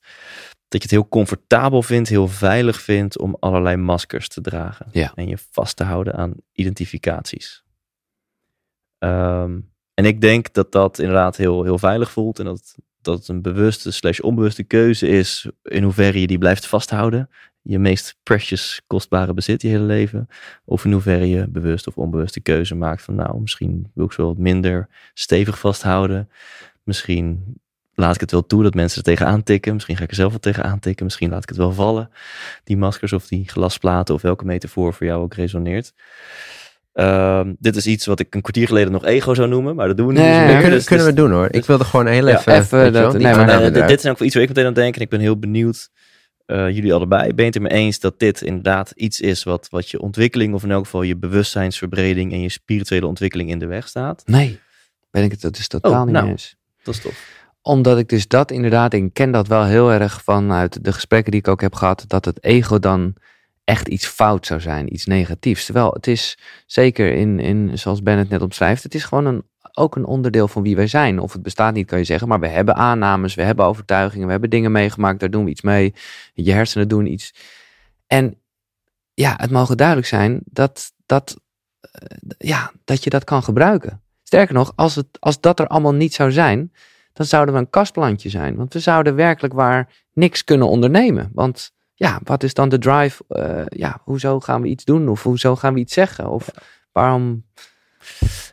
[0.68, 4.87] dat je het heel comfortabel vindt, heel veilig vindt om allerlei maskers te dragen.
[4.92, 5.12] Ja.
[5.14, 7.64] En je vast te houden aan identificaties.
[8.99, 9.61] Ehm,
[9.95, 13.42] en ik denk dat dat inderdaad heel, heel veilig voelt en dat, dat het een
[13.42, 17.30] bewuste slash onbewuste keuze is in hoeverre je die blijft vasthouden.
[17.68, 20.28] Je meest precious, kostbare bezit je hele leven.
[20.64, 24.12] Of in hoeverre je bewust of onbewust de keuze maakt van nou, misschien wil ik
[24.12, 26.28] ze wel wat minder stevig vasthouden.
[26.82, 27.58] Misschien
[27.95, 29.75] laat ik het wel toe dat mensen er tegenaan tikken.
[29.75, 31.04] Misschien ga ik er zelf wel tegenaan tikken.
[31.04, 32.10] Misschien laat ik het wel vallen.
[32.64, 35.93] Die maskers of die glasplaten of welke metafoor voor jou ook resoneert.
[36.93, 39.97] Ehm, dit is iets wat ik een kwartier geleden nog ego zou noemen, maar dat
[39.97, 40.54] doen we nu Nee, niet ja, meer.
[40.54, 41.49] kunnen, Dus- kunnen dus- we doen hoor.
[41.50, 44.34] Ik wilde gewoon heel Ja, even, even dat- nee, maar- Nou, dit is ook iets
[44.34, 45.90] waar ik meteen aan denk en ik ben heel benieuwd
[46.47, 47.35] eh, jullie allebei.
[47.35, 50.54] Ben je het er mee eens dat dit inderdaad iets is wat, wat je ontwikkeling
[50.54, 54.23] of in elk geval je bewustzijnsverbreding en je spirituele ontwikkeling in de weg staat?
[54.26, 54.61] Nee,
[55.11, 56.25] ben ik het er dus totaal Oh, niet nou.
[56.25, 56.56] mee eens.
[56.82, 57.35] Dat is tof.
[57.63, 61.41] Omdat ik dus dat inderdaad, ik ken dat wel heel erg vanuit de gesprekken die
[61.41, 63.15] ik ook heb gehad, dat het ego dan
[63.65, 65.65] echt iets fout zou zijn, iets negatiefs.
[65.65, 69.43] Terwijl het is zeker in, in zoals Ben het net omschrijft, het is gewoon een,
[69.76, 71.19] ook een onderdeel van wie wij zijn.
[71.19, 74.32] Of het bestaat niet, kan je zeggen, maar we hebben aannames, we hebben overtuigingen, we
[74.32, 75.95] hebben dingen meegemaakt, daar doen we iets mee.
[76.34, 77.34] Je hersenen doen iets.
[78.06, 78.39] En
[79.15, 81.41] ja, het mogen duidelijk zijn dat, dat,
[81.80, 84.02] eh, ja, dat je dat kan gebruiken.
[84.23, 86.73] Sterker nog, als, het, als dat er allemaal niet zou zijn,
[87.12, 88.56] dan zouden we een kastplantje zijn.
[88.56, 91.30] Want we zouden werkelijk waar niks kunnen ondernemen.
[91.32, 93.25] Want ja, wat is dan de drive?
[93.28, 95.08] Eh, ja, hoezo gaan we iets doen?
[95.08, 96.28] Of hoezo gaan we iets zeggen?
[96.28, 96.50] Of
[96.93, 97.45] waarom?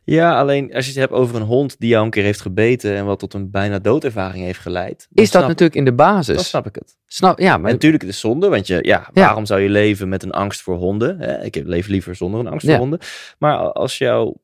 [0.06, 2.96] Ja, alleen als je het hebt over een hond die jou een keer heeft gebeten
[2.96, 5.08] en wat tot een bijna doodervaring heeft geleid.
[5.14, 6.36] Is dat natuurlijk in de basis?
[6.36, 6.98] Dan snap ik het.
[7.06, 9.10] Snap, ja, En maar natuurlijk, het is zonde, want je, ja, Ja.
[9.14, 11.20] waarom zou je leven met een angst voor honden?
[11.20, 11.44] Hè?
[11.44, 12.72] Ik leef liever zonder een angst Ja.
[12.72, 13.00] voor honden.
[13.40, 14.36] Maar als jou,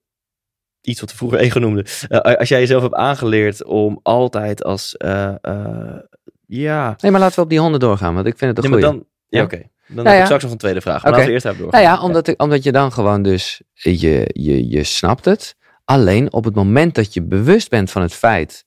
[0.82, 4.98] iets wat we vroeger ego noemden, eh, als jij jezelf hebt aangeleerd om altijd als,
[4.98, 5.98] eh, eh,
[6.45, 6.95] ja...
[7.00, 8.95] nee, maar laten we op die honden doorgaan, want ik vind het een Nee, goeie.
[8.98, 9.43] dan, ja, Ja.
[9.45, 9.62] oké.
[9.89, 10.19] Dan Nou heb ja.
[10.19, 11.04] ik straks nog een tweede vraag.
[11.04, 11.12] Maar Oké.
[11.12, 11.82] laten we eerst even doorgaan.
[11.82, 15.56] Nou ja, omdat, ik, omdat je dan gewoon dus, je, je, je snapt het.
[15.86, 18.65] Alleen op het moment dat je bewust bent van het feit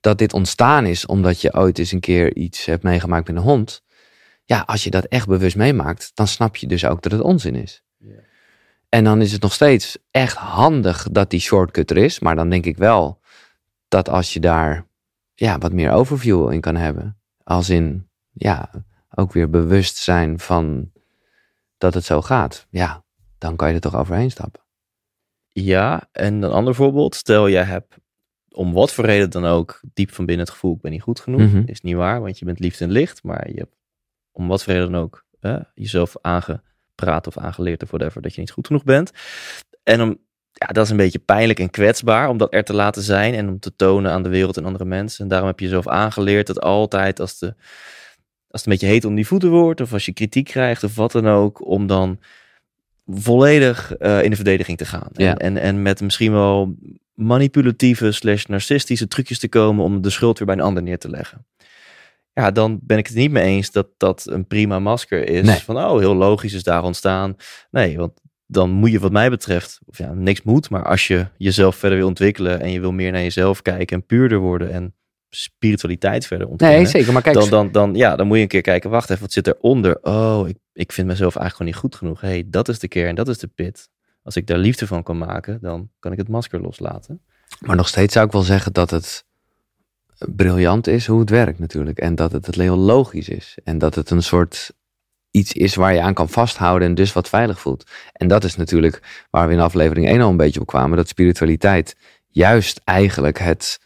[0.00, 3.42] dat dit ontstaan is omdat je ooit eens een keer iets hebt meegemaakt met een
[3.42, 3.82] hond.
[4.44, 7.54] Ja, als je dat echt bewust meemaakt, dan snap je dus ook dat het onzin
[7.54, 7.82] is.
[7.98, 8.14] Ja.
[8.88, 12.18] En dan is het nog steeds echt handig dat die shortcut er is.
[12.18, 13.20] Maar dan denk ik wel
[13.88, 14.86] dat als je daar
[15.34, 17.18] ja, wat meer overview in kan hebben.
[17.42, 18.70] Als in, ja,
[19.14, 20.92] ook weer bewust zijn van
[21.78, 22.66] dat het zo gaat.
[22.70, 23.04] Ja,
[23.38, 24.62] dan kan je er toch overheen stappen.
[25.48, 27.14] Ja, en een ander voorbeeld.
[27.14, 27.96] Stel, jij hebt
[28.48, 31.20] om wat voor reden dan ook diep van binnen het gevoel, ik ben niet goed
[31.20, 31.40] genoeg.
[31.40, 31.62] Mhm.
[31.66, 33.22] Is niet waar, want je bent liefde en licht.
[33.22, 33.76] Maar je hebt
[34.30, 38.40] om wat voor reden dan ook hè, jezelf aangepraat of aangeleerd of whatever, dat je
[38.40, 39.10] niet goed genoeg bent.
[39.82, 40.18] En om,
[40.52, 43.48] ja, dat is een beetje pijnlijk en kwetsbaar om dat er te laten zijn en
[43.48, 45.22] om te tonen aan de wereld en andere mensen.
[45.22, 47.54] En daarom heb je jezelf aangeleerd dat altijd als, de,
[48.52, 51.12] het een beetje heet om die voeten wordt of als je kritiek krijgt of wat
[51.12, 52.18] dan ook, om dan
[53.06, 55.08] volledig eh, in de verdediging te gaan.
[55.12, 55.36] Ja.
[55.36, 56.76] En, en, en met misschien wel
[57.14, 61.10] manipulatieve slash narcistische trucjes te komen om de schuld weer bij een ander neer te
[61.10, 61.46] leggen.
[62.32, 65.46] Ja, dan ben ik het niet mee eens dat dat een prima masker is.
[65.46, 65.58] Nee.
[65.58, 67.36] Van, oh, heel logisch is daar ontstaan.
[67.70, 68.12] Nee, want
[68.46, 71.98] dan moet je wat mij betreft, of ja, niks moet, maar als je jezelf verder
[71.98, 74.94] wil ontwikkelen en je wil meer naar jezelf kijken en puurder worden en
[75.34, 76.82] spiritualiteit verder ontwikkelen.
[76.82, 77.12] Nee, zeker.
[77.12, 79.32] Maar kijk, dan, dan, dan, ja, dan moet je een keer kijken, wacht even, wat
[79.32, 79.98] zit eronder?
[80.02, 82.20] Oh, ik, ik vind mezelf eigenlijk gewoon niet goed genoeg.
[82.20, 83.88] hey, dat is de kern, dat is de pit.
[84.22, 87.22] Als ik daar liefde van kan maken, dan kan ik het masker loslaten.
[87.60, 89.24] Maar nog steeds zou ik wel zeggen dat het
[90.34, 91.98] briljant is hoe het werkt natuurlijk.
[91.98, 93.58] En dat het, het heel logisch is.
[93.64, 94.72] En dat het een soort
[95.30, 97.90] iets is waar je aan kan vasthouden en dus wat veilig voelt.
[98.12, 100.96] En dat is natuurlijk waar we in aflevering 1 al een beetje op kwamen.
[100.96, 101.96] Dat spiritualiteit
[102.28, 103.80] juist eigenlijk het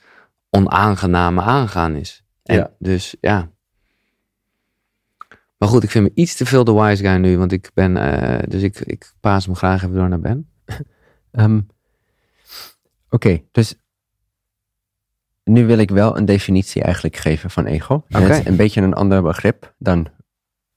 [0.57, 2.25] onaangename aangaan is.
[2.43, 2.71] En Ja.
[2.79, 3.51] Dus ja.
[5.57, 7.39] Maar goed, ik vind me iets te veel de wise guy nu.
[7.39, 10.51] Want ik ben, eh, dus ik, ik paas hem graag even door naar Ben.
[11.31, 11.61] Ehm,
[13.11, 13.75] Oké, dus
[15.45, 18.05] nu wil ik wel een definitie eigenlijk geven van ego.
[18.09, 20.09] Is een beetje een ander begrip dan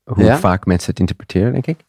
[0.04, 0.38] hoe Ja?
[0.38, 1.86] vaak mensen het interpreteren, denk ik.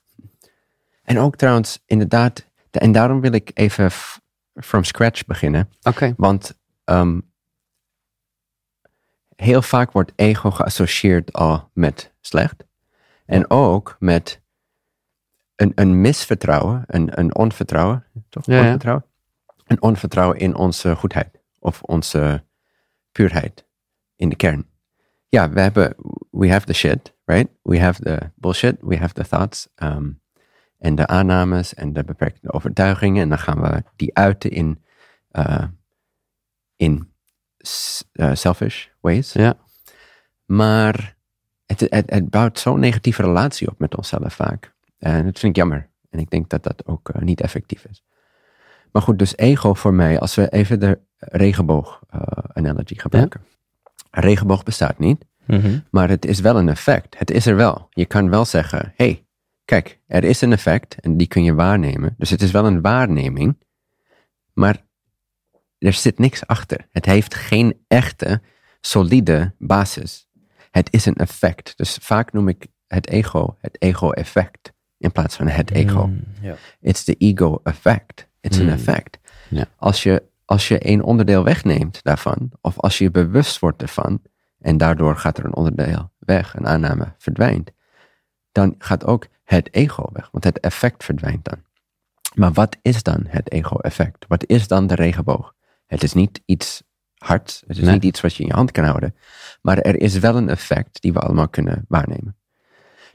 [1.02, 3.90] En ook trouwens, inderdaad, de- en daarom wil ik even
[4.54, 5.68] from scratch beginnen.
[5.82, 6.14] Oké.
[6.16, 7.20] Want ehm,
[9.40, 12.64] heel vaak wordt ego geassocieerd al met slecht.
[13.24, 14.40] En ook met
[15.56, 18.46] een, een misvertrouwen, een, een onvertrouwen, toch?
[18.46, 19.04] Ja, onvertrouwen?
[19.66, 22.44] Een onvertrouwen in onze goedheid of onze
[23.12, 23.66] puurheid
[24.16, 24.68] in de kern.
[25.28, 25.94] Ja, we hebben,
[26.30, 27.48] we have the shit, right?
[27.62, 29.68] We have the bullshit, we have the thoughts.
[29.74, 30.10] ehm,
[30.78, 33.22] en de aannames en de beperkte overtuigingen.
[33.22, 34.84] En dan gaan we die uiten in,
[35.30, 35.64] eh,
[36.76, 37.12] in
[38.12, 39.32] eh, selfish ways.
[39.32, 39.56] Ja.
[40.44, 41.16] Maar
[41.66, 44.72] het, het, het bouwt zo'n negatieve relatie op met onszelf vaak.
[44.98, 45.88] En dat vind ik jammer.
[46.10, 48.02] En ik denk dat dat ook eh, niet effectief is.
[48.92, 53.44] Maar goed, dus ego voor mij, als we even de regenboog-analogie gebruiken.
[54.10, 55.24] Een regenboog bestaat niet,
[55.90, 57.18] maar het is wel een effect.
[57.18, 57.88] Het is er wel.
[57.90, 59.24] Je kan wel zeggen, hey,
[59.64, 62.14] kijk, er is een effect en die kun je waarnemen.
[62.18, 63.58] Dus het is wel een waarneming,
[64.52, 64.84] maar
[65.78, 66.86] er zit niks achter.
[66.90, 68.40] Het heeft geen echte,
[68.80, 70.28] solide basis.
[70.70, 71.76] Het is een effect.
[71.76, 76.06] Dus vaak noem ik het ego het ego-effect in plaats van het ego.
[76.06, 76.24] Mm.
[76.80, 78.28] It's the ego effect.
[78.40, 78.70] It's an Mm.
[78.72, 79.18] effect.
[79.76, 84.22] Als, je, als je een onderdeel wegneemt daarvan, of als je bewust wordt ervan,
[84.58, 87.70] en daardoor gaat er een onderdeel weg, een aanname verdwijnt,
[88.52, 91.62] dan gaat ook het ego weg, want het effect verdwijnt dan.
[92.34, 94.24] Maar wat is dan het ego-effect?
[94.28, 95.54] Wat is dan de regenboog?
[95.86, 96.82] Het is niet iets
[97.26, 97.92] het is Nee.
[97.92, 99.14] niet iets wat je in je hand kan houden,
[99.62, 102.36] maar er is wel een effect die we allemaal kunnen waarnemen.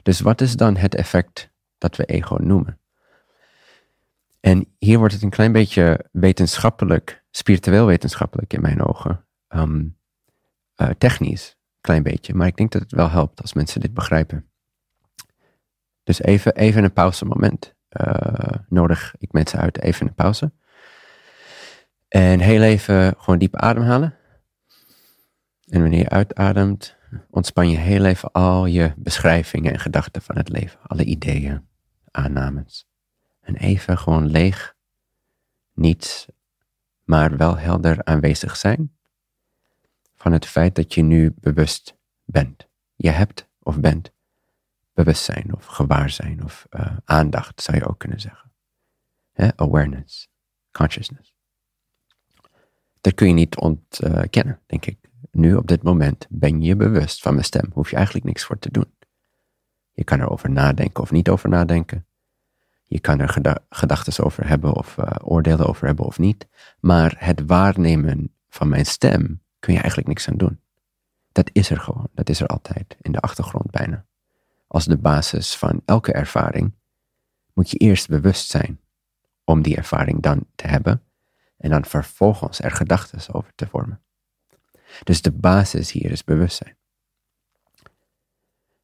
[0.02, 2.80] Dus wat is dan het effect dat we ego noemen?
[4.40, 9.24] En hier wordt het een klein beetje wetenschappelijk, spiritueel wetenschappelijk in mijn ogen.
[9.48, 9.84] Ehm,
[10.74, 12.34] eh, technisch, een klein beetje.
[12.34, 14.50] Maar ik denk dat het wel helpt als mensen dit begrijpen.
[16.02, 17.74] Dus even, even een pauzemoment.
[17.88, 20.52] Eh nodig ik mensen uit even een pauze.
[22.08, 24.16] En heel even gewoon diep ademhalen.
[25.66, 26.96] En wanneer je uitademt,
[27.30, 30.80] ontspan je heel even al je beschrijvingen en gedachten van het leven.
[30.82, 31.68] Alle ideeën,
[32.10, 32.88] aannames.
[33.40, 34.74] En even gewoon leeg,
[35.74, 36.26] niets,
[37.04, 38.96] maar wel helder aanwezig zijn
[40.16, 42.68] van het feit dat je nu bewust bent.
[42.96, 44.12] Je hebt of bent
[44.94, 48.50] bewustzijn of gewaarzijn of eh, aandacht, zou je ook kunnen zeggen.
[49.56, 50.28] Awareness,
[50.70, 51.35] consciousness.
[53.06, 54.98] Dat kun je niet ontkennen, denk ik.
[55.30, 57.70] Nu op dit moment ben je bewust van mijn stem.
[57.72, 58.94] Hoef je eigenlijk niks voor te doen.
[59.92, 62.06] Je kan erover nadenken of niet over nadenken.
[62.84, 66.48] Je kan er geda gedachten over hebben of eh, oordelen over hebben of niet.
[66.80, 70.60] Maar het waarnemen van mijn stem kun je eigenlijk niks aan doen.
[71.32, 72.08] Dat is er gewoon.
[72.14, 72.96] Dat is er altijd.
[73.00, 74.04] In de achtergrond bijna.
[74.66, 76.74] Als de basis van elke ervaring
[77.52, 78.80] moet je eerst bewust zijn
[79.44, 81.05] om die ervaring dan te hebben.
[81.56, 84.00] En dan vervolgens er gedachten over te vormen.
[85.04, 86.76] Dus de basis hier is bewustzijn.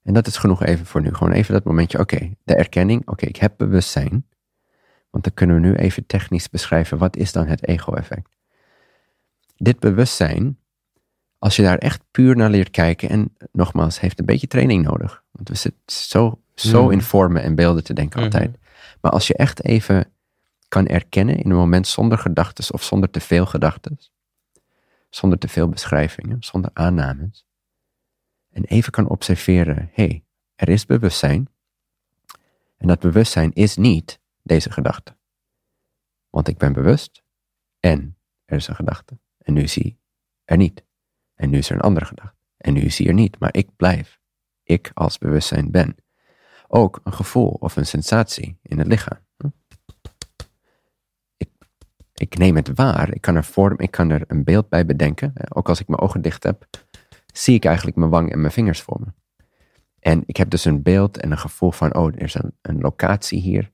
[0.02, 1.14] En dat is genoeg even voor nu.
[1.14, 4.26] Gewoon even dat momentje, oké, de erkenning, oké, ik heb bewustzijn.
[5.10, 8.36] Want dan kunnen we nu even technisch beschrijven, wat is dan het ego-effect?
[9.56, 10.58] Dit bewustzijn,
[11.38, 15.24] als je daar echt puur naar leert kijken, en nogmaals, heeft een beetje training nodig.
[15.30, 16.92] Want we zitten zo, zo Mhm.
[16.92, 18.32] in vormen en beelden te denken Mhm.
[18.32, 18.58] altijd.
[19.00, 20.12] Maar als je echt even
[20.72, 23.98] kan erkennen in een moment zonder gedachten of zonder te veel gedachten,
[25.10, 27.46] zonder te veel beschrijvingen, zonder aannames,
[28.50, 31.48] en even kan observeren, hé, hey, er is bewustzijn.
[32.76, 35.16] En dat bewustzijn is niet deze gedachte.
[36.30, 37.22] Want ik ben bewust
[37.80, 39.18] en er is een gedachte.
[39.38, 39.98] En nu zie
[40.44, 40.84] er niet.
[41.34, 42.36] En nu is er een andere gedachte.
[42.56, 44.20] En nu hij er niet, maar ik blijf.
[44.62, 45.96] Ik als bewustzijn ben.
[46.68, 49.18] Ook een gevoel of een sensatie in het lichaam.
[52.22, 53.14] Ik, neem het waar.
[53.14, 55.32] Ik kan er vorm, ik kan er een beeld bij bedenken.
[55.48, 56.68] Ook als ik mijn ogen dicht heb,
[57.32, 59.12] zie ik eigenlijk mijn wang en mijn vingers voor me.
[59.98, 62.80] En ik heb dus een beeld en een gevoel van, oh, er is een, een
[62.80, 63.72] locatie hier.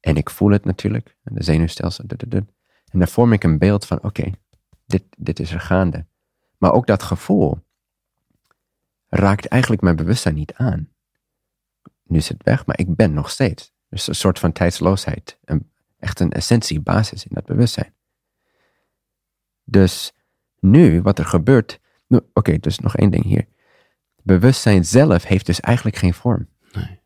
[0.00, 2.04] En ik voel het natuurlijk, de zenuwstelsel.
[2.08, 4.30] En dan vorm ik een beeld van, oké,
[4.86, 6.06] dit, dit is er gaande.
[6.58, 7.58] Maar ook dat gevoel
[9.06, 10.88] raakt eigenlijk mijn bewustzijn niet aan.
[12.02, 13.72] Nu is het weg, maar ik ben nog steeds.
[13.88, 15.38] Dus een soort van tijdsloosheid.
[15.98, 17.94] Echt een essentie, basis in dat bewustzijn.
[19.64, 20.12] Dus
[20.60, 21.80] nu, wat er gebeurt.
[22.32, 23.46] Oké, dus nog één ding hier.
[24.22, 26.48] Bewustzijn zelf heeft dus eigenlijk geen vorm.
[26.72, 27.00] Nee.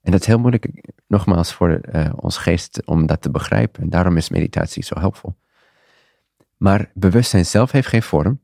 [0.00, 3.82] En dat is heel moeilijk, nogmaals, voor uh, ons geest om dat te begrijpen.
[3.82, 5.36] En daarom is meditatie zo helpvol.
[6.56, 8.40] Maar bewustzijn zelf heeft geen vorm.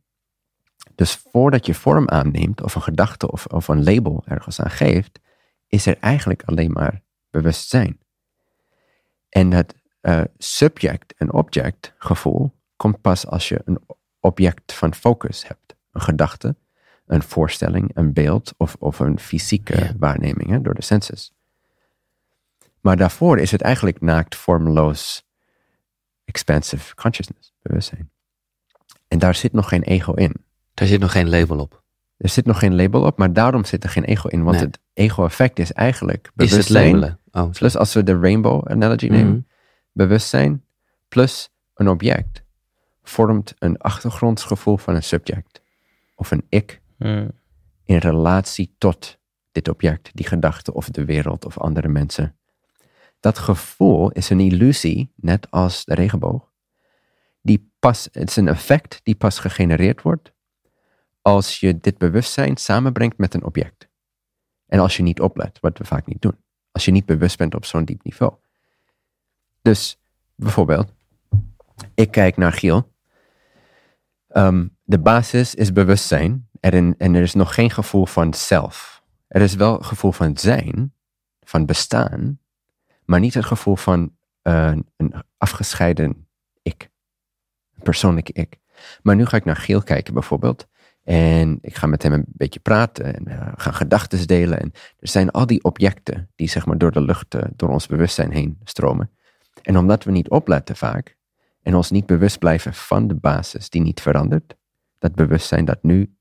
[0.94, 5.20] Dus voordat je vorm aanneemt, of een gedachte of, of een label ergens aan geeft,
[5.66, 7.98] is er eigenlijk alleen maar bewustzijn.
[9.28, 9.74] En het
[10.06, 13.78] uh, subject en object gevoel komt pas als je een
[14.20, 15.74] object van focus hebt.
[15.92, 16.56] Een gedachte,
[17.06, 21.32] een voorstelling, een beeld of, of een fysieke waarneming hè, door de senses.
[22.80, 25.24] Maar daarvoor is het eigenlijk naakt, vormeloos,
[26.24, 28.10] expansive consciousness, bewustzijn.
[29.08, 30.34] En daar zit nog geen ego in.
[30.74, 31.82] Daar zit nog geen label op.
[32.16, 34.42] Er zit nog geen label op, maar daarom zit er geen ego in.
[34.42, 34.64] Want Nee.
[34.66, 36.84] het ego-effect is eigenlijk Is het bewustzijn.
[36.98, 37.18] labelen?
[37.32, 39.40] Oh, plus als we de rainbow analogy nemen, Mhm.
[39.94, 40.64] Bewustzijn
[41.08, 42.44] plus een object
[43.02, 45.62] vormt een achtergrondsgevoel van een subject.
[46.14, 47.30] Of een ik Hmm.
[47.84, 49.18] in relatie tot
[49.52, 52.38] dit object, die gedachte of de wereld of andere mensen.
[53.20, 56.52] Dat gevoel is een illusie, net als de regenboog.
[57.42, 60.32] Die pas, het is een effect die pas gegenereerd wordt
[61.22, 63.88] als je dit bewustzijn samenbrengt met een object.
[64.66, 66.36] En als je niet oplet, wat we vaak niet doen.
[66.72, 68.32] Als je niet bewust bent op zo'n diep niveau.
[69.64, 70.00] Dus
[70.34, 70.92] bijvoorbeeld,
[71.94, 72.92] ik kijk naar Giel.
[74.28, 79.02] Ehm, de basis is bewustzijn en, er is nog geen gevoel van zelf.
[79.26, 80.94] Er is wel gevoel van zijn,
[81.40, 82.38] van bestaan,
[83.04, 86.28] maar niet het gevoel van eh, een afgescheiden
[86.62, 86.90] ik.
[87.74, 88.58] Een persoonlijk ik.
[89.02, 90.68] Maar nu ga ik naar Giel kijken bijvoorbeeld.
[91.04, 94.60] En ik ga met hem een beetje praten en uh, gaan gedachten delen.
[94.60, 97.86] En er zijn al die objecten die zeg maar door de lucht, uh, door ons
[97.86, 99.10] bewustzijn heen stromen.
[99.64, 101.16] En omdat we niet opletten vaak
[101.62, 104.56] en ons niet bewust blijven van de basis die niet verandert,
[104.98, 106.14] dat bewustzijn dat nu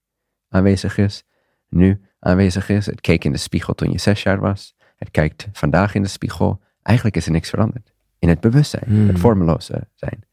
[0.50, 1.24] aanwezig is,
[1.70, 2.86] nu aanwezig is.
[2.86, 4.76] Het keek in de spiegel toen je zes jaar was.
[4.96, 6.62] Het kijkt vandaag in de spiegel.
[6.82, 7.94] Eigenlijk is er niks veranderd.
[8.20, 9.08] In het bewustzijn, Hmm.
[9.08, 10.24] het vormeloze zijn.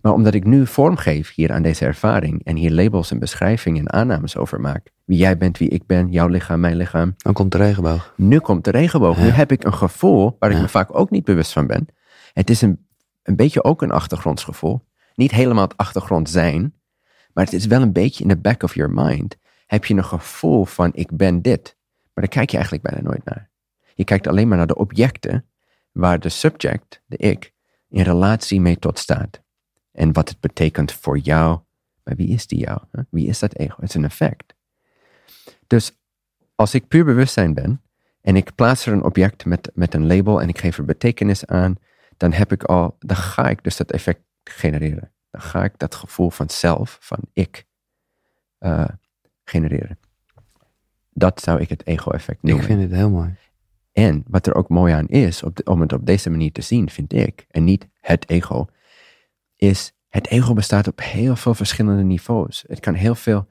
[0.00, 3.80] Maar omdat ik nu vorm geef hier aan deze ervaring en hier labels en beschrijvingen
[3.86, 7.32] en aannames over maak, wie jij bent, wie ik ben, jouw lichaam, mijn lichaam, Dan
[7.32, 8.12] komt de regenboog.
[8.16, 9.16] nu komt de regenboog.
[9.18, 11.86] Nu heb ik een gevoel waar ik me vaak ook niet bewust van ben.
[12.32, 12.86] Het is een,
[13.22, 14.84] een beetje ook een achtergrondsgevoel.
[15.14, 16.74] Niet helemaal het achtergrond zijn,
[17.32, 19.36] maar het is wel een beetje in the back of your mind.
[19.66, 21.76] Heb je een gevoel van ik ben dit.
[22.14, 23.50] Maar daar kijk je eigenlijk bijna nooit naar.
[23.94, 25.46] Je kijkt alleen maar naar de objecten
[25.92, 27.52] waar de subject, de ik,
[27.88, 29.42] in relatie mee tot staat.
[29.92, 31.60] En wat het betekent voor jou.
[32.04, 32.80] Maar wie is die jou?
[33.10, 33.74] Wie is dat ego?
[33.80, 34.54] Het is een effect.
[35.66, 35.98] Dus
[36.54, 37.82] als ik puur bewustzijn ben
[38.20, 41.46] en ik plaats er een object met, met een label en ik geef er betekenis
[41.46, 41.76] aan,
[42.16, 45.12] dan heb ik al, dan ga ik dus dat effect genereren.
[45.30, 47.66] Dan ga ik dat gevoel van zelf, van ik,
[48.58, 48.88] eh,
[49.44, 49.98] genereren.
[51.10, 52.60] Dat zou ik het ego-effect noemen.
[52.62, 53.34] Ik vind het heel mooi.
[53.92, 56.60] En wat er ook mooi aan is, op de- om het op deze manier te
[56.62, 58.66] zien, vind ik, en niet het ego,
[59.56, 62.64] is het ego bestaat op heel veel verschillende niveaus.
[62.66, 63.48] Het kan heel veel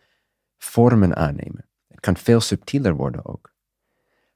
[0.57, 1.65] vormen aannemen.
[1.87, 3.53] Het kan veel subtieler worden ook.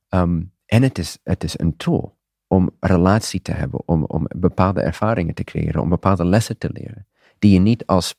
[0.09, 2.14] Ehm, en het is, het is een tool
[2.47, 7.07] om relatie te hebben, om, om bepaalde ervaringen te creëren, om bepaalde lessen te leren,
[7.39, 8.15] die je niet als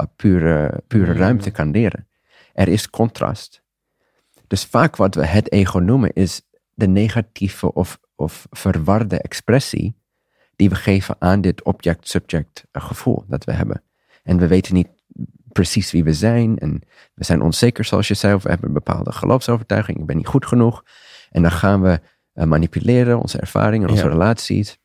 [0.00, 1.18] uh, pure, pure Mm.
[1.18, 2.08] ruimte kan leren.
[2.52, 3.62] Er is contrast.
[4.46, 6.42] Dus vaak wat we het ego noemen is
[6.74, 9.96] de negatieve of, of verwarde expressie
[10.56, 13.82] die we geven aan dit object-subject gevoel dat we hebben.
[14.22, 14.88] En we weten niet
[15.52, 16.82] precies wie we zijn en
[17.14, 20.26] we zijn onzeker zoals je zei, of we hebben een bepaalde geloofsovertuiging, ik ben niet
[20.26, 20.84] goed genoeg.
[21.30, 22.08] En dan gaan we eh,
[22.46, 24.08] manipuleren, onze ervaringen, onze Ja.
[24.10, 24.78] relaties,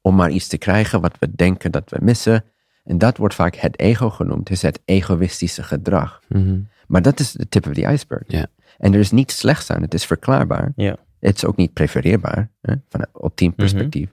[0.00, 2.44] om maar iets te krijgen wat we denken dat we missen.
[2.84, 6.20] En dat wordt vaak het ego genoemd, is het egoïstische gedrag.
[6.28, 6.58] Mhm.
[6.86, 8.22] Maar dat is de tip of the iceberg.
[8.26, 8.46] Ja.
[8.78, 10.72] En er is niets slechts aan, het is verklaarbaar.
[10.76, 10.96] Ja.
[11.20, 14.10] Het is ook niet prefereerbaar, hè, van een ultiem perspectief.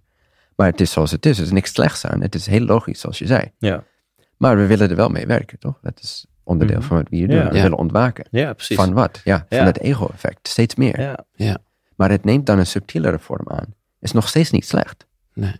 [0.55, 1.37] Maar het is zoals het is.
[1.37, 2.21] Er is niks slechts aan.
[2.21, 3.51] Het is heel logisch, zoals je zei.
[3.57, 3.83] Ja.
[4.37, 5.79] Maar we willen er wel mee werken, toch?
[5.81, 6.87] Dat is onderdeel Mhm.
[6.87, 7.43] van wat we hier doen.
[7.43, 8.25] We willen ontwaken.
[8.31, 8.75] Ja, precies.
[8.77, 9.21] Van wat?
[9.23, 10.47] Ja, van het ego-effect.
[10.47, 10.99] Steeds meer.
[11.35, 11.57] ja.
[11.99, 13.75] Maar het neemt dan een subtielere vorm aan.
[13.99, 15.07] Is nog steeds niet slecht.
[15.33, 15.55] Nee.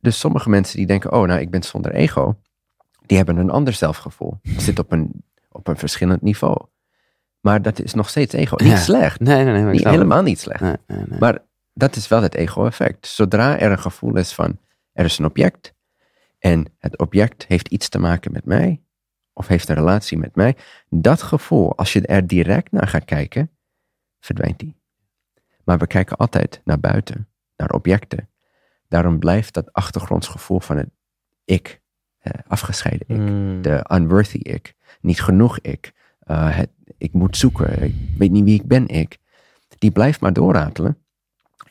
[0.00, 2.36] Dus sommige mensen die denken, oh, nou, ik ben zonder ego.
[3.06, 4.38] Die hebben een ander zelfgevoel.
[4.42, 6.56] Zit op een, op een verschillend niveau.
[7.40, 8.56] Maar dat is nog steeds ego.
[8.58, 8.76] Niet Ja.
[8.76, 9.20] slecht.
[9.20, 9.72] Nee, nee, nee.
[9.72, 9.92] Niet, het.
[9.92, 10.60] helemaal niet slecht.
[10.60, 11.18] Nee, nee, nee.
[11.18, 11.38] Maar
[11.74, 13.06] dat is wel het ego-effect.
[13.06, 14.58] Zodra er een gevoel is van,
[14.92, 15.74] er is een object.
[16.38, 18.82] En het object heeft iets te maken met mij.
[19.32, 20.56] Of heeft een relatie met mij.
[20.88, 23.50] Dat gevoel, als je er direct naar gaat kijken,
[24.20, 24.80] verdwijnt die.
[25.64, 28.28] Maar we kijken altijd naar buiten, naar objecten.
[28.88, 30.88] Daarom blijft dat achtergrondsgevoel van het
[31.44, 31.80] ik,
[32.18, 33.16] eh, afgescheiden ik.
[33.30, 33.62] Mm.
[33.62, 35.92] De unworthy ik, niet genoeg ik.
[36.18, 39.18] eh, het, ik moet zoeken, ik weet niet wie ik ben ik.
[39.78, 40.96] Die blijft maar doorratelen.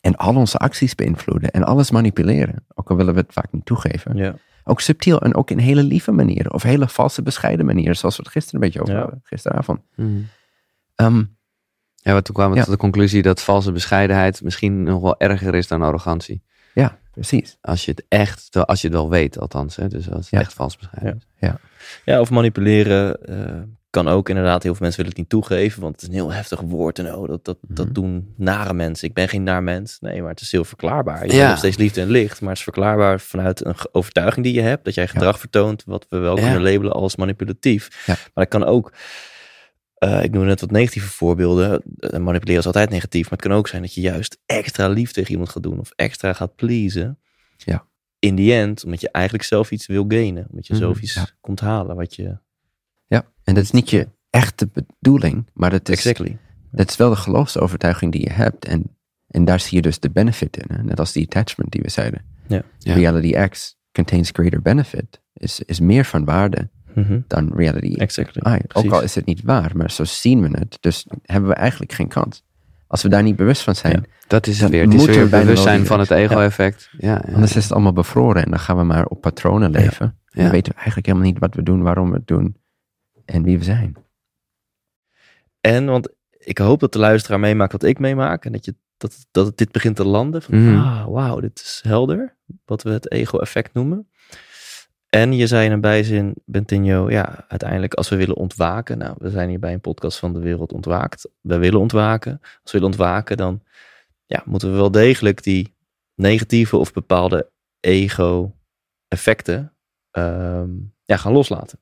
[0.02, 2.66] En al onze acties beïnvloeden en alles manipuleren.
[2.74, 4.16] Ook al willen we het vaak niet toegeven.
[4.16, 4.36] Ja.
[4.64, 6.54] Ook subtiel en ook in hele lieve manieren.
[6.54, 7.96] Of hele valse bescheiden manieren.
[7.96, 9.00] Zoals we het gisteren een beetje over Ja.
[9.00, 9.20] hadden.
[9.24, 9.80] Gisteravond.
[10.96, 11.24] Ehm,
[12.04, 12.64] Ja, want toen kwamen we Ja.
[12.64, 16.42] tot de conclusie dat valse bescheidenheid misschien nog wel erger is dan arrogantie.
[16.74, 17.58] ja, precies.
[17.62, 19.76] Als je het echt, als je het wel weet althans.
[19.76, 19.88] Hè?
[19.88, 20.40] Dus als het Ja.
[20.40, 21.50] echt vals bescheiden is.
[22.06, 24.64] Ja, of manipuleren eh, kan ook inderdaad.
[24.64, 27.00] Heel veel mensen willen het niet toegeven, want het is een heel heftig woord.
[27.00, 27.94] En oh, dat, dat, dat Mhm.
[27.94, 29.08] doen nare mensen.
[29.08, 29.98] Ik ben geen naar mens.
[30.00, 31.26] Nee, maar het is heel verklaarbaar.
[31.26, 31.38] Je Ja.
[31.38, 34.62] bent nog steeds liefde en licht, maar het is verklaarbaar vanuit een overtuiging die je
[34.62, 34.86] hebt.
[34.86, 36.42] Dat jij gedrag vertoont wat we wel Ja.
[36.44, 38.04] kunnen labelen als manipulatief.
[38.06, 38.14] Ja.
[38.34, 38.92] Maar dat kan ook...
[40.02, 41.84] eh, ik noem net wat negatieve voorbeelden.
[42.00, 45.12] Eh, manipuleren is altijd negatief, maar het kan ook zijn dat je juist extra lief
[45.12, 47.20] tegen iemand gaat doen of extra gaat pleasen.
[47.58, 47.86] Ja.
[48.20, 50.48] In the end, omdat je eigenlijk zelf iets wil gainen.
[50.50, 51.28] Omdat je Mhm, zelf iets ja.
[51.42, 52.38] komt halen wat je...
[53.08, 55.50] Ja, en dat is niet je echte bedoeling.
[55.54, 56.38] Maar het is, Exactly.
[56.72, 58.66] dat is wel de geloofsovertuiging die je hebt.
[58.66, 60.76] En, en daar zie je dus de benefit in.
[60.76, 60.84] Hè?
[60.84, 62.26] Net als die attachment die we zeiden.
[62.48, 62.64] Ja.
[62.78, 62.94] Ja.
[62.94, 65.22] Reality X contains greater benefit.
[65.34, 67.20] Is, is meer van waarde Mhm.
[67.28, 68.42] dan reality Exactly.
[68.42, 70.78] Ah, ook al is het niet waar, maar zo zien we het.
[70.80, 72.44] Dus hebben we eigenlijk geen kans.
[72.88, 74.82] Als we daar niet bewust van zijn, Dat is het weer.
[74.84, 76.90] Het is weer bewustzijn van het ego-effect.
[76.98, 77.10] Ja.
[77.26, 80.06] Ja, anders is het allemaal bevroren en dan gaan we maar op patronen leven.
[80.30, 82.56] En dan weten we eigenlijk helemaal niet wat we doen, waarom we het doen
[83.26, 83.96] en wie we zijn.
[85.62, 88.46] En, want ik hoop dat de luisteraar meemaakt wat ik meemaak.
[88.46, 90.42] En dat, je, dat, dat dit begint te landen.
[90.42, 90.78] Van, Mhm.
[90.80, 92.36] ah, wauw, dit is helder.
[92.66, 94.08] Wat we het ego-effect noemen.
[95.12, 98.98] En je zei in een bijzin, Bentinho, ja, uiteindelijk als we willen ontwaken.
[98.98, 101.30] Nou, we zijn hier bij een podcast van De Wereld Ontwaakt.
[101.42, 102.40] We willen ontwaken.
[102.42, 103.64] Als we willen ontwaken, dan
[104.26, 105.76] ja, moeten we wel degelijk die
[106.16, 109.74] negatieve of bepaalde ego-effecten
[110.12, 110.70] ehm,
[111.04, 111.80] ja, gaan loslaten.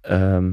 [0.00, 0.52] Ehm,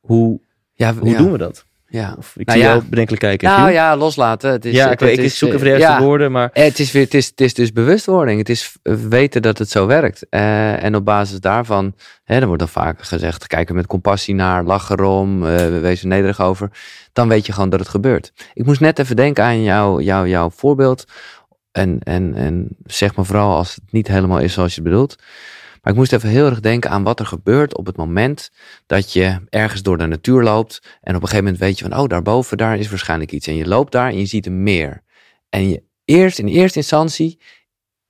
[0.00, 0.40] hoe
[0.72, 1.18] Ja, hoe ja.
[1.18, 1.66] doen we dat?
[1.92, 2.14] Ja.
[2.18, 2.74] Of ik Nou zie ja.
[2.74, 3.48] jou bedenkelijk kijken.
[3.48, 4.50] Nou ja, loslaten.
[4.50, 6.06] Het is, ja, het, ik, weet- ik is, zoek even de eh, juiste ja.
[6.06, 8.38] woorden, maar Het is, weer, het, is, het is dus bewustwording.
[8.38, 10.26] Het is weten dat het zo werkt.
[10.30, 14.64] Eh, en op basis daarvan, hè, er wordt dan vaak gezegd, kijken met compassie naar,
[14.64, 16.70] lach erom, eh wees er nederig over.
[17.12, 18.32] Dan weet je gewoon dat het gebeurt.
[18.54, 21.04] Ik moest net even denken aan jou, jou, jouw voorbeeld.
[21.72, 25.16] En, en, en zeg maar vooral als het niet helemaal is zoals je het bedoelt.
[25.82, 28.50] Maar ik moest even heel erg denken aan wat er gebeurt op het moment
[28.86, 30.82] dat je ergens door de natuur loopt.
[30.82, 33.46] En op een gegeven moment weet je van, oh, daarboven, daar is waarschijnlijk iets.
[33.46, 35.02] En je loopt daar en je ziet een meer.
[35.48, 37.40] En je eerst, in eerste instantie,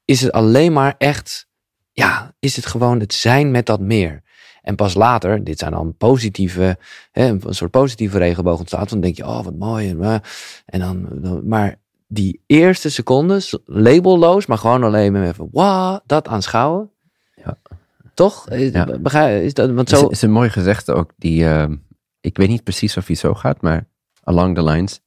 [0.04, 1.48] is het alleen maar echt,
[1.92, 4.22] ja, is het gewoon het zijn met dat meer.
[4.62, 6.78] En pas later, dit zijn dan positieve,
[7.12, 8.90] hè, een soort positieve regenboog ontstaat.
[8.90, 9.88] Dan denk je, oh, wat mooi.
[9.88, 16.28] En, eh, dan, maar die eerste secondes, labelloos, maar gewoon alleen maar even, wow, dat
[16.28, 16.91] aanschouwen.
[17.44, 17.58] Ja.
[18.14, 18.48] Toch?
[18.48, 18.98] Eh, Ja.
[18.98, 21.76] Begrijp, is dat, want Het zo, is, is een mooi gezegde ook, die, ehm,
[22.20, 23.86] ik weet niet precies of hij zo gaat, maar
[24.22, 25.00] along the lines.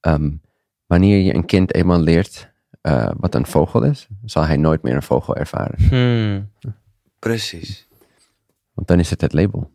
[0.00, 0.30] Ehm,
[0.86, 4.94] wanneer je een kind eenmaal leert eh, wat een vogel is, zal hij nooit meer
[4.94, 5.78] een vogel ervaren.
[5.88, 6.50] hmm,
[7.18, 7.88] precies.
[8.74, 9.70] Want dan is het het label.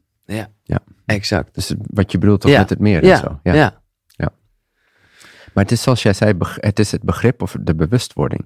[1.06, 1.56] Exact.
[1.56, 2.60] Dus wat je bedoelt ook Ja.
[2.60, 3.40] met het meer Ja, en zo.
[3.44, 3.54] ja.
[3.54, 3.82] Ja.
[5.54, 8.46] Maar het is zoals jij zei, het is het begrip of de bewustwording.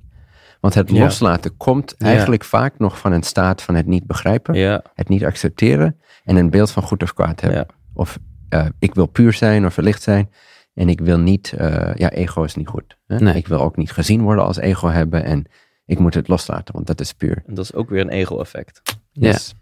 [0.60, 1.00] Want het Ja.
[1.04, 2.06] loslaten komt Ja.
[2.08, 6.36] eigenlijk vaak nog van een staat van het niet begrijpen, ja, het niet accepteren en
[6.36, 7.66] een beeld van goed of kwaad hebben.
[7.94, 8.20] Of
[8.50, 10.32] eh, ik wil puur zijn of verlicht zijn
[10.74, 12.98] en ik wil niet, eh, ja, ego is niet goed.
[13.08, 13.18] Hè?
[13.20, 13.36] Nee.
[13.36, 15.46] Ik wil ook niet gezien worden als ego hebben en
[15.86, 17.44] ik moet het loslaten, want dat is puur.
[17.46, 18.82] en dat is ook weer een ego-effect.
[19.12, 19.28] Ja.
[19.28, 19.56] Yes.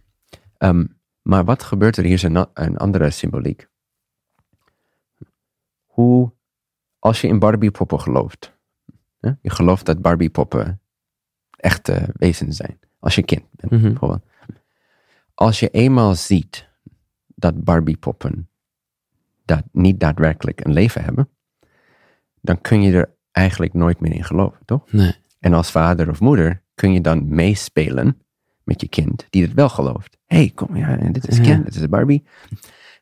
[0.57, 0.85] Ehm,
[1.21, 3.67] maar wat gebeurt er hier is een, andere symboliek.
[5.85, 6.31] Hoe,
[6.99, 8.53] als je in Barbie-poppen gelooft,
[9.19, 9.31] hè?
[9.41, 10.79] je gelooft dat Barbie-poppen
[11.65, 13.81] echte wezens zijn, als je kind bent Mhm.
[13.81, 14.23] bijvoorbeeld.
[15.33, 16.69] Als je eenmaal ziet
[17.35, 18.49] dat Barbie-poppen
[19.45, 21.29] dat niet daadwerkelijk een leven hebben,
[22.41, 24.91] dan kun je er eigenlijk nooit meer in geloven, toch?
[24.91, 25.15] Nee.
[25.39, 28.21] En als vader of moeder kun je dan meespelen
[28.63, 30.17] met je kind die het wel gelooft.
[30.25, 31.43] Hé, hey, kom, ja, dit is Ja.
[31.43, 32.23] Ken, dit is Barbie.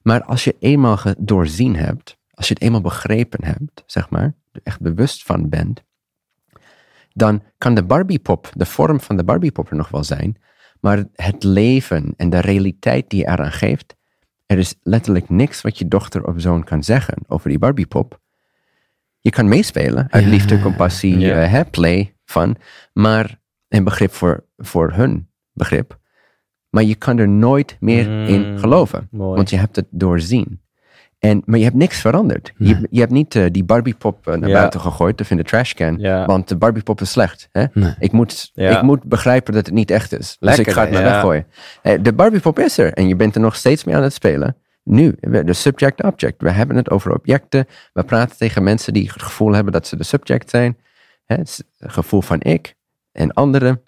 [0.01, 4.61] Maar als je eenmaal doorzien hebt, als je het eenmaal begrepen hebt, zeg maar, er
[4.63, 5.83] echt bewust van bent,
[7.13, 10.37] dan kan de Barbiepop, de vorm van de Barbiepop er nog wel zijn,
[10.79, 13.95] maar het leven en de realiteit die je eraan geeft,
[14.45, 18.21] er is letterlijk niks wat je dochter of zoon kan zeggen over die Barbiepop.
[19.19, 20.29] Je kan meespelen uit Ja.
[20.29, 21.35] liefde, compassie, Ja.
[21.35, 22.55] hè, play, van,
[22.93, 25.99] maar een begrip voor, voor hun begrip.
[26.69, 29.35] Maar je kan er nooit meer in Mm, geloven, mooi.
[29.35, 30.61] want je hebt het doorzien.
[31.23, 32.53] En, maar je hebt niks veranderd.
[32.57, 32.69] Nee.
[32.69, 34.55] Je, je hebt niet eh, die Barbiepop eh, naar Ja.
[34.55, 36.25] buiten gegooid of in de trashcan, Ja.
[36.25, 37.49] want de Barbiepop is slecht.
[37.51, 37.65] Hè?
[37.73, 37.95] Nee.
[37.99, 38.77] Ik, moet, Ja.
[38.77, 40.37] ik moet begrijpen dat het niet echt is.
[40.39, 41.45] Lekker, dus ik ga het maar weggooien.
[41.81, 44.55] Eh, De Barbiepop is er en je bent er nog steeds mee aan het spelen.
[44.83, 46.41] Nu, de subject-object.
[46.41, 47.65] We hebben het over objecten.
[47.93, 50.77] We praten tegen mensen die het gevoel hebben dat ze de subject zijn.
[51.25, 52.75] Hè, Het het gevoel van ik
[53.11, 53.81] en anderen.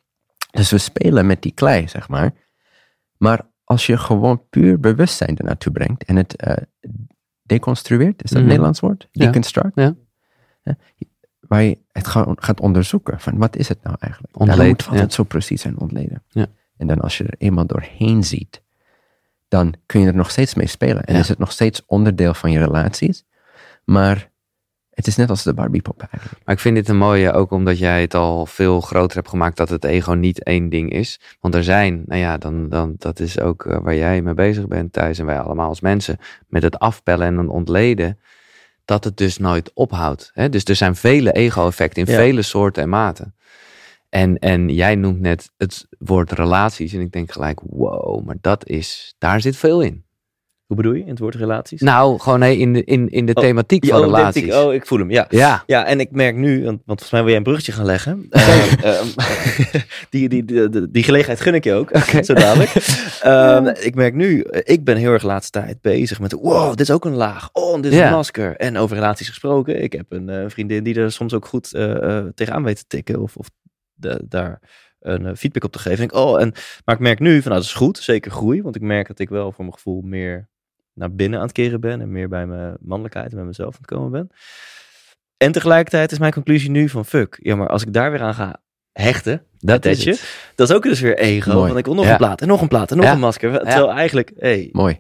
[0.51, 2.31] Dus we spelen met die klei, zeg maar.
[3.17, 6.35] Maar als je gewoon puur bewustzijn ernaartoe brengt en het
[7.45, 8.37] deconstrueert, is dat Mhm.
[8.39, 9.07] het Nederlands woord?
[9.11, 9.25] Ja.
[9.25, 9.71] Deconstruct?
[9.75, 9.95] Ja.
[10.61, 10.71] Hè?
[11.39, 14.33] Waar je het gaat onderzoeken van wat is het nou eigenlijk?
[14.37, 15.09] Daarom moet het ja.
[15.09, 16.23] zo precies zijn ontleden.
[16.29, 16.45] Ja.
[16.77, 18.61] En dan als je er eenmaal doorheen ziet,
[19.47, 21.03] dan kun je er nog steeds mee spelen.
[21.03, 21.19] En Ja.
[21.19, 23.23] is het nog steeds onderdeel van je relaties.
[23.83, 24.29] Maar
[24.95, 26.41] het is net als de Barbiepop eigenlijk.
[26.45, 29.57] Maar ik vind dit een mooie, ook omdat jij het al veel groter hebt gemaakt
[29.57, 31.19] dat het ego niet één ding is.
[31.39, 34.67] Want er zijn, nou ja, dan, dan, dat is ook eh, waar jij mee bezig
[34.67, 36.17] bent thuis en wij allemaal als mensen,
[36.47, 38.19] met het afpellen en het ontleden,
[38.85, 40.31] dat het dus nooit ophoudt.
[40.33, 40.49] Hè?
[40.49, 42.19] Dus er zijn vele ego-effecten in Ja.
[42.19, 43.35] vele soorten en maten.
[44.09, 48.67] En, en jij noemt net het woord relaties en ik denk gelijk, wow, maar dat
[48.67, 50.04] is, daar zit veel in.
[50.65, 51.81] Hoe bedoel je in het woord relaties?
[51.81, 54.43] Nou, gewoon nee, in de, in, in de Oh, thematiek van relaties.
[54.43, 55.25] ik, oh, ik voel hem, ja.
[55.29, 57.85] Ja, Ja, en ik merk nu, want, want volgens mij wil jij een bruggetje gaan
[57.85, 58.25] leggen.
[58.29, 59.05] Eh, ehm,
[60.09, 61.89] die, die, die, die, die gelegenheid gun ik je ook,
[62.25, 62.69] zo dadelijk.
[63.21, 66.69] Ehm, ik merk nu, eh, ik ben heel erg de laatste tijd bezig met, wow,
[66.69, 67.49] dit is ook een laag.
[67.53, 68.05] Oh, dit is Ja.
[68.07, 68.55] een masker.
[68.55, 72.19] En over relaties gesproken, ik heb een eh, vriendin die er soms ook goed eh,
[72.35, 73.21] tegenaan weet te tikken.
[73.21, 73.47] Of, of
[73.93, 74.59] de- daar
[74.99, 75.97] een feedback op te geven.
[75.97, 76.53] En ik, oh, en,
[76.85, 78.61] maar ik merk nu, van, nou, dat is goed, zeker groei.
[78.61, 80.47] Want ik merk dat ik wel voor mijn gevoel meer
[80.95, 82.01] naar binnen aan het keren ben.
[82.01, 84.29] En meer bij mijn mannelijkheid en bij mezelf aan het komen ben.
[85.37, 87.37] En tegelijkertijd is mijn conclusie nu van fuck.
[87.41, 88.59] Ja, maar als ik daar weer aan ga
[88.91, 90.51] hechten, dat is het.
[90.55, 91.51] dat is ook dus weer ego.
[91.53, 91.65] Mooi.
[91.65, 92.11] Want ik wil nog Ja.
[92.11, 93.11] een plaat en nog een plaat en nog Ja.
[93.11, 93.51] een masker.
[93.59, 94.99] Terwijl eigenlijk, hey, Mooi.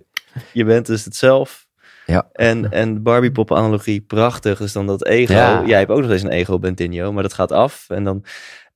[0.53, 1.67] je bent dus het zelf.
[2.05, 2.29] Ja.
[2.33, 4.57] En, en de Barbie pop analogie, prachtig.
[4.57, 5.63] Dus dan dat ego.
[5.65, 7.85] Jij hebt ook nog eens een ego, Bentinho, maar dat gaat af.
[7.89, 8.23] En dan,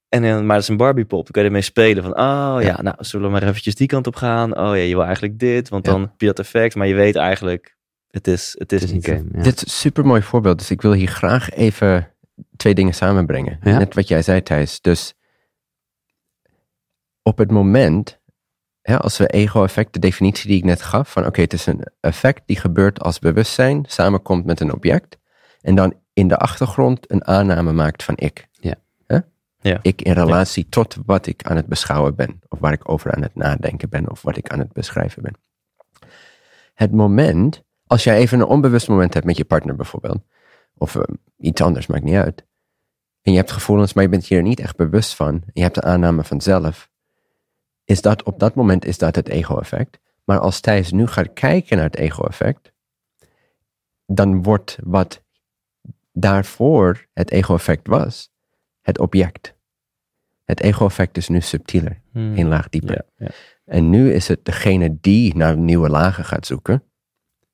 [0.09, 1.23] en dan, maar dat is een Barbie pop.
[1.23, 2.17] Dan kun je ermee spelen van, oh
[2.59, 2.81] ja, Ja.
[2.81, 4.57] nou zullen we maar eventjes die kant op gaan.
[4.57, 5.91] Oh ja, je wil eigenlijk dit, want Ja.
[5.91, 6.75] dan heb je dat effect.
[6.75, 7.77] Maar je weet eigenlijk,
[8.09, 9.05] het is, het is, Het is een niet.
[9.05, 9.37] game.
[9.37, 9.43] ja.
[9.43, 10.57] Dit is een super mooi voorbeeld.
[10.57, 12.11] Dus ik wil hier graag even
[12.57, 13.59] twee dingen samenbrengen.
[13.63, 13.77] Ja.
[13.77, 14.81] Net wat jij zei, Thijs.
[14.81, 15.13] Dus
[17.21, 18.19] op het moment,
[18.81, 21.83] hè, als we ego-effect, de definitie die ik net gaf, van oké, het is een
[21.99, 25.17] effect die gebeurt als bewustzijn samenkomt met een object.
[25.61, 28.47] En dan in de achtergrond een aanname maakt van ik.
[29.61, 29.79] Ja.
[29.81, 32.41] Ik in relatie tot wat ik aan het beschouwen ben.
[32.47, 34.09] Of waar ik over aan het nadenken ben.
[34.09, 35.33] Of wat ik aan het beschrijven ben.
[36.73, 40.21] Het moment, als jij even een onbewust moment hebt met je partner bijvoorbeeld.
[40.77, 41.01] Of eh,
[41.37, 42.45] iets anders, maakt niet uit.
[43.21, 45.43] En je hebt gevoelens, maar je bent hier niet echt bewust van.
[45.53, 46.89] Je hebt de aanname van zelf.
[47.83, 49.99] Is dat op dat moment is dat het ego-effect.
[50.23, 52.71] Maar als Thijs nu gaat kijken naar het ego-effect.
[54.05, 55.23] Dan wordt wat
[56.11, 58.31] daarvoor het ego-effect was,
[58.89, 59.55] het object.
[60.45, 62.37] Het ego-effect is nu subtieler, Hmm.
[62.37, 63.05] een laag dieper.
[63.17, 63.31] Ja, ja.
[63.65, 66.83] En nu is het degene die naar nieuwe lagen gaat zoeken,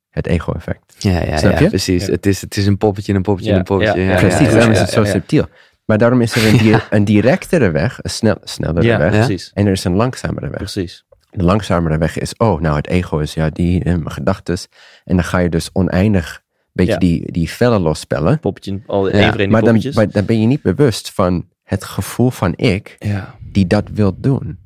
[0.09, 0.95] het ego-effect.
[0.97, 1.67] Ja, ja, Snap ja, je?
[1.67, 2.05] precies.
[2.05, 2.11] Ja.
[2.11, 3.99] Het, is, het is een poppetje, een poppetje, Ja, een poppetje.
[3.99, 5.11] ja, Ja, ja, Precies, ja, daarom is het zo ja, ja.
[5.11, 5.45] subtiel.
[5.85, 9.09] Maar daarom is er een, di- een directere weg, een snel, snellere Ja, weg.
[9.11, 9.51] precies.
[9.53, 10.57] En er is een langzamere weg.
[10.57, 11.05] Precies.
[11.31, 14.67] De langzamere weg is, oh, nou, het ego is ja, die, eh, mijn gedachtes.
[15.03, 16.43] En dan ga je dus oneindig
[16.75, 16.99] beetje Ja.
[16.99, 18.39] die, die vellen lospellen.
[18.39, 21.83] Poppetje, al Ja, voor één Maar dan, maar dan ben je niet bewust van het
[21.83, 23.35] gevoel van ik ja.
[23.51, 24.59] die dat wil doen.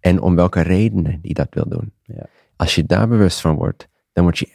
[0.00, 1.92] En om welke redenen die dat wil doen.
[2.02, 2.26] Ja.
[2.56, 4.48] Als je daar bewust van wordt, dan word je,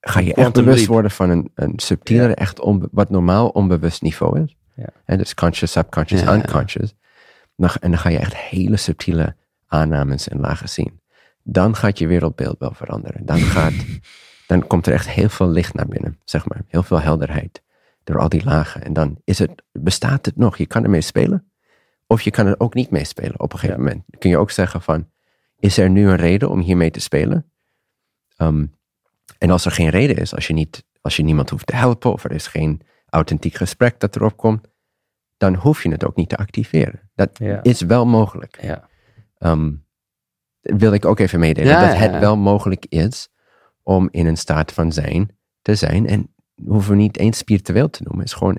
[0.00, 0.88] ga je echt bewust leap.
[0.88, 4.56] worden van een, een subtielere, echt wat normaal onbewust niveau is.
[4.74, 4.88] Ja.
[5.04, 6.94] En dus conscious, subconscious, unconscious.
[7.56, 9.36] Dan, en dan ga je echt hele subtiele
[9.66, 11.00] aannames en lagen zien.
[11.42, 13.26] Dan gaat je wereldbeeld wel veranderen.
[13.26, 13.72] Dan, gaat,
[14.46, 16.62] dan komt er echt heel veel licht naar binnen, zeg maar.
[16.66, 17.62] Heel veel helderheid
[18.04, 18.82] door al die lagen.
[18.84, 20.56] En dan is het, bestaat het nog.
[20.56, 21.52] Je kan ermee spelen.
[22.06, 23.88] Of je kan er ook niet mee spelen op een gegeven Ja.
[23.88, 24.04] moment.
[24.06, 25.10] Dan kun je ook zeggen van,
[25.58, 27.50] is er nu een reden om hiermee te spelen?
[28.36, 28.66] Ehm,
[29.38, 32.12] en als er geen reden is, als je, niet, als je niemand hoeft te helpen,
[32.12, 34.66] of er is geen authentiek gesprek dat erop komt,
[35.36, 37.10] dan hoef je het ook niet te activeren.
[37.14, 37.62] Dat Ja.
[37.62, 38.58] is wel mogelijk.
[38.62, 38.88] Ja.
[39.38, 39.72] Ehm,
[40.60, 41.80] wil ik ook even meedelen.
[41.80, 43.28] Dat het wel mogelijk is
[43.84, 45.30] om in een staat van zijn
[45.62, 46.06] te zijn.
[46.06, 48.20] En we hoeven niet eens spiritueel te noemen.
[48.22, 48.58] Het is gewoon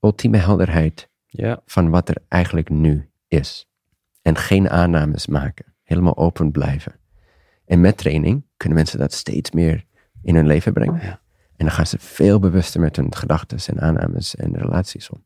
[0.00, 1.60] ultieme helderheid Ja.
[1.66, 3.68] van wat er eigenlijk nu is.
[4.22, 5.64] En geen aannames maken.
[5.82, 6.94] Helemaal open blijven.
[7.64, 9.84] En met training kunnen mensen dat steeds meer
[10.22, 11.00] in hun leven brengen.
[11.02, 11.20] Ja.
[11.56, 15.24] En dan gaan ze veel bewuster met hun gedachten en aannames en relaties om.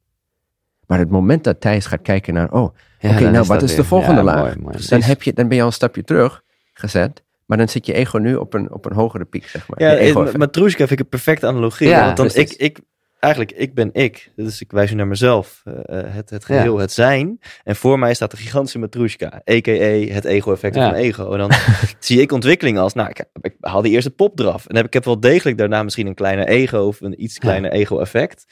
[0.86, 3.76] Maar het moment dat Thijs gaat kijken naar, oh, Ja, Oké, nou, wat is de
[3.76, 4.40] weer- volgende ja, laag?
[4.40, 4.86] mooi, mooi.
[4.88, 7.22] dan, heb je, dan ben je al een stapje terug gezet.
[7.50, 9.82] Maar dan zit je ego nu op een, op een hogere piek, zeg maar.
[9.82, 11.88] Ja, Je ego Matrushka vind ik een perfecte analogie.
[11.88, 12.52] Ja, want dan precies.
[12.52, 12.78] ik, ik,
[13.18, 14.32] eigenlijk, ik ben ik.
[14.36, 15.60] Dus ik wijs nu naar mezelf.
[15.64, 17.40] eh, eh, het, het geheel, het zijn.
[17.64, 19.26] En voor mij staat de gigantische Matrushka.
[19.50, 20.12] A.k.a.
[20.14, 20.88] het ego-effect Ja.
[20.88, 21.32] van ego.
[21.32, 21.50] En dan
[21.98, 24.66] zie ik ontwikkeling als, nou, ik, ik haal die eerste pop eraf.
[24.66, 27.72] En heb ik heb wel degelijk daarna misschien een kleiner ego of een iets kleiner
[27.72, 28.44] ego-effect.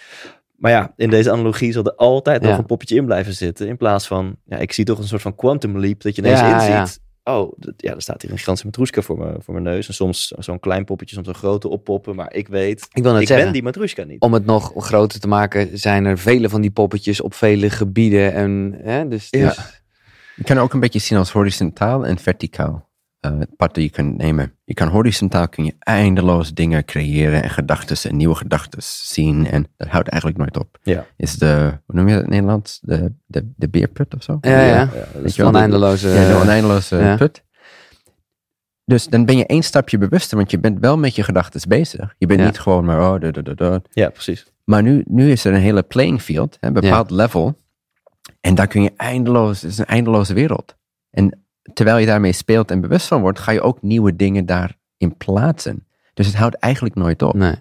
[0.57, 3.69] Maar ja, in deze analogie zal er altijd nog een poppetje in blijven zitten.
[3.69, 6.03] In plaats van, ja, ik zie toch een soort van quantum leap.
[6.03, 7.07] Dat je ineens inziet.
[7.29, 9.89] Oh, ja, er staat hier een gigantische Matrushka voor, me, voor mijn neus.
[9.89, 12.15] En soms zo'n klein poppetje, soms een grote oppoppen.
[12.15, 14.21] Maar ik weet, Ik wil net ik zeggen, ben die Matrushka niet.
[14.23, 18.33] om het nog groter te maken, zijn er vele van die poppetjes op vele gebieden.
[18.33, 19.47] En, hè, dus, Ja.
[19.49, 19.83] dus-
[20.37, 22.88] Je kan ook een beetje zien als horizontaal en verticaal.
[23.21, 24.53] Eh, het pad dat je kunt nemen.
[24.65, 29.47] Je kan horizontaal kun je eindeloos dingen creëren en gedachten en nieuwe gedachten zien.
[29.47, 30.79] En dat houdt eigenlijk nooit op.
[30.83, 31.07] Ja.
[31.17, 32.79] Is de, hoe noem je dat in het Nederlands?
[32.83, 34.39] De, de, de beerput of zo?
[34.41, 34.85] Ja, ja.
[35.15, 36.09] dat is de- oneindeloze...
[36.09, 37.17] Ja, de oneindeloze ja.
[37.17, 37.47] put.
[38.85, 42.15] Dus dan ben je één stapje bewuster, want je bent wel met je gedachten bezig.
[42.19, 42.47] Je bent Ja.
[42.47, 43.81] niet gewoon maar, oh, da, da, da, da.
[43.91, 44.47] ja, precies.
[44.65, 47.59] Maar nu, nu is er een hele playing field, een bepaald level.
[48.41, 50.77] En daar kun je eindeloos, het is een eindeloze wereld.
[51.11, 51.43] En
[51.73, 55.87] terwijl je daarmee speelt en bewust van wordt, ga je ook nieuwe dingen daarin plaatsen.
[56.15, 57.35] Dus het houdt eigenlijk nooit op.
[57.35, 57.55] Nee.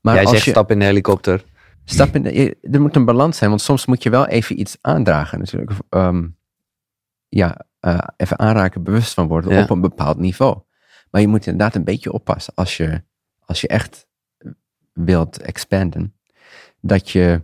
[0.00, 1.44] Maar Jij als zegt je stap in de helikopter.
[1.84, 4.76] stap in de- er moet een balans zijn, want soms moet je wel even iets
[4.80, 5.38] aandragen.
[5.38, 6.26] Natuurlijk, Ehm,
[7.28, 9.62] ja, eh, even aanraken, bewust van worden Ja.
[9.62, 10.58] op een bepaald niveau.
[11.10, 13.02] Maar je moet inderdaad een beetje oppassen als je,
[13.40, 14.06] als je echt
[14.92, 16.14] wilt expanden.
[16.80, 17.42] Dat je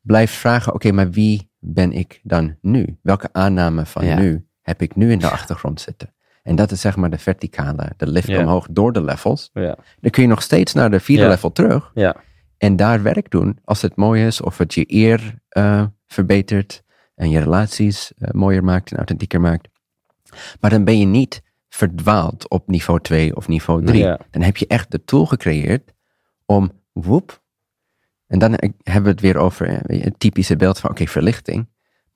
[0.00, 2.98] blijft vragen, oké, maar wie ben ik dan nu?
[3.02, 4.18] Welke aanname van Ja.
[4.18, 6.14] nu heb ik nu in de achtergrond zitten?
[6.42, 9.50] En dat is zeg maar de verticale, de lift omhoog door de levels.
[10.00, 11.90] Dan kun je nog steeds naar de vierde level terug.
[12.58, 16.82] En daar werk doen als het mooi is, of het je eer eh, verbetert
[17.14, 19.68] en je relaties eh, mooier maakt en authentieker maakt.
[20.60, 23.98] Maar dan ben je niet verdwaald op niveau 2 of niveau 3.
[23.98, 24.20] Ja.
[24.30, 25.94] Dan heb je echt de tool gecreëerd
[26.46, 27.42] om woep.
[28.26, 31.68] En dan eh, hebben we het weer over eh, het typische beeld van oké, verlichting.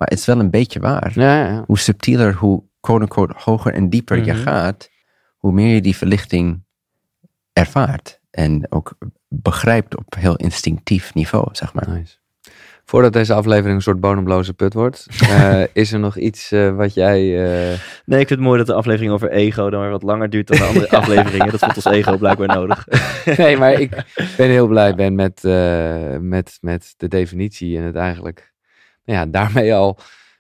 [0.03, 1.13] Maar het is wel een beetje waar.
[1.15, 1.65] Ja, ja, ja.
[1.67, 4.43] Hoe subtieler, hoe quote-unquote hoger en dieper je Mhm.
[4.43, 4.91] gaat,
[5.37, 6.65] hoe meer je die verlichting
[7.53, 8.21] ervaart.
[8.31, 8.93] En ook
[9.29, 11.89] begrijpt op heel instinctief niveau, zeg maar.
[11.89, 12.17] Nice.
[12.85, 16.95] Voordat deze aflevering een soort bodemloze put wordt, eh, is er nog iets eh, wat
[16.95, 17.21] jij...
[17.45, 20.31] eh, Nee, ik vind het mooi dat de aflevering over ego dan weer wat langer
[20.31, 21.51] duurt dan de andere afleveringen.
[21.51, 22.87] Dat vond ons ego blijkbaar nodig.
[23.37, 23.91] nee, maar ik
[24.37, 28.52] ben heel blij ben met, eh, met, met de definitie en het eigenlijk,
[29.05, 29.99] nou ja, daarmee al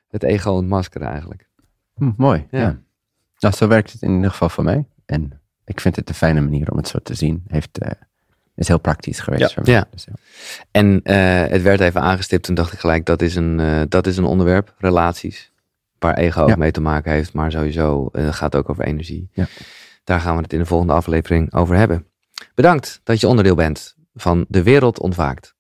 [0.09, 1.49] het ego ontmaskeren eigenlijk.
[1.95, 2.61] Hm, mooi, Ja.
[2.61, 2.81] ja.
[3.39, 4.87] Nou, zo werkt het in ieder geval voor mij.
[5.07, 7.43] En ik vind het een fijne manier om het zo te zien.
[7.47, 7.91] Heeft, eh,
[8.55, 9.49] is heel praktisch geweest Ja.
[9.49, 9.73] voor mij.
[9.73, 9.87] Ja.
[9.91, 10.13] Dus, ja.
[10.71, 14.07] En eh, het werd even aangestipt, toen dacht ik gelijk, dat is een, eh, dat
[14.07, 15.53] is een onderwerp, relaties,
[15.99, 19.29] waar ego ook mee te maken heeft, maar sowieso het gaat ook over energie.
[19.33, 19.47] Ja.
[20.05, 22.07] Daar gaan we het in de volgende aflevering over hebben.
[22.55, 25.55] Bedankt dat je onderdeel bent van De Wereld Ontwaakt.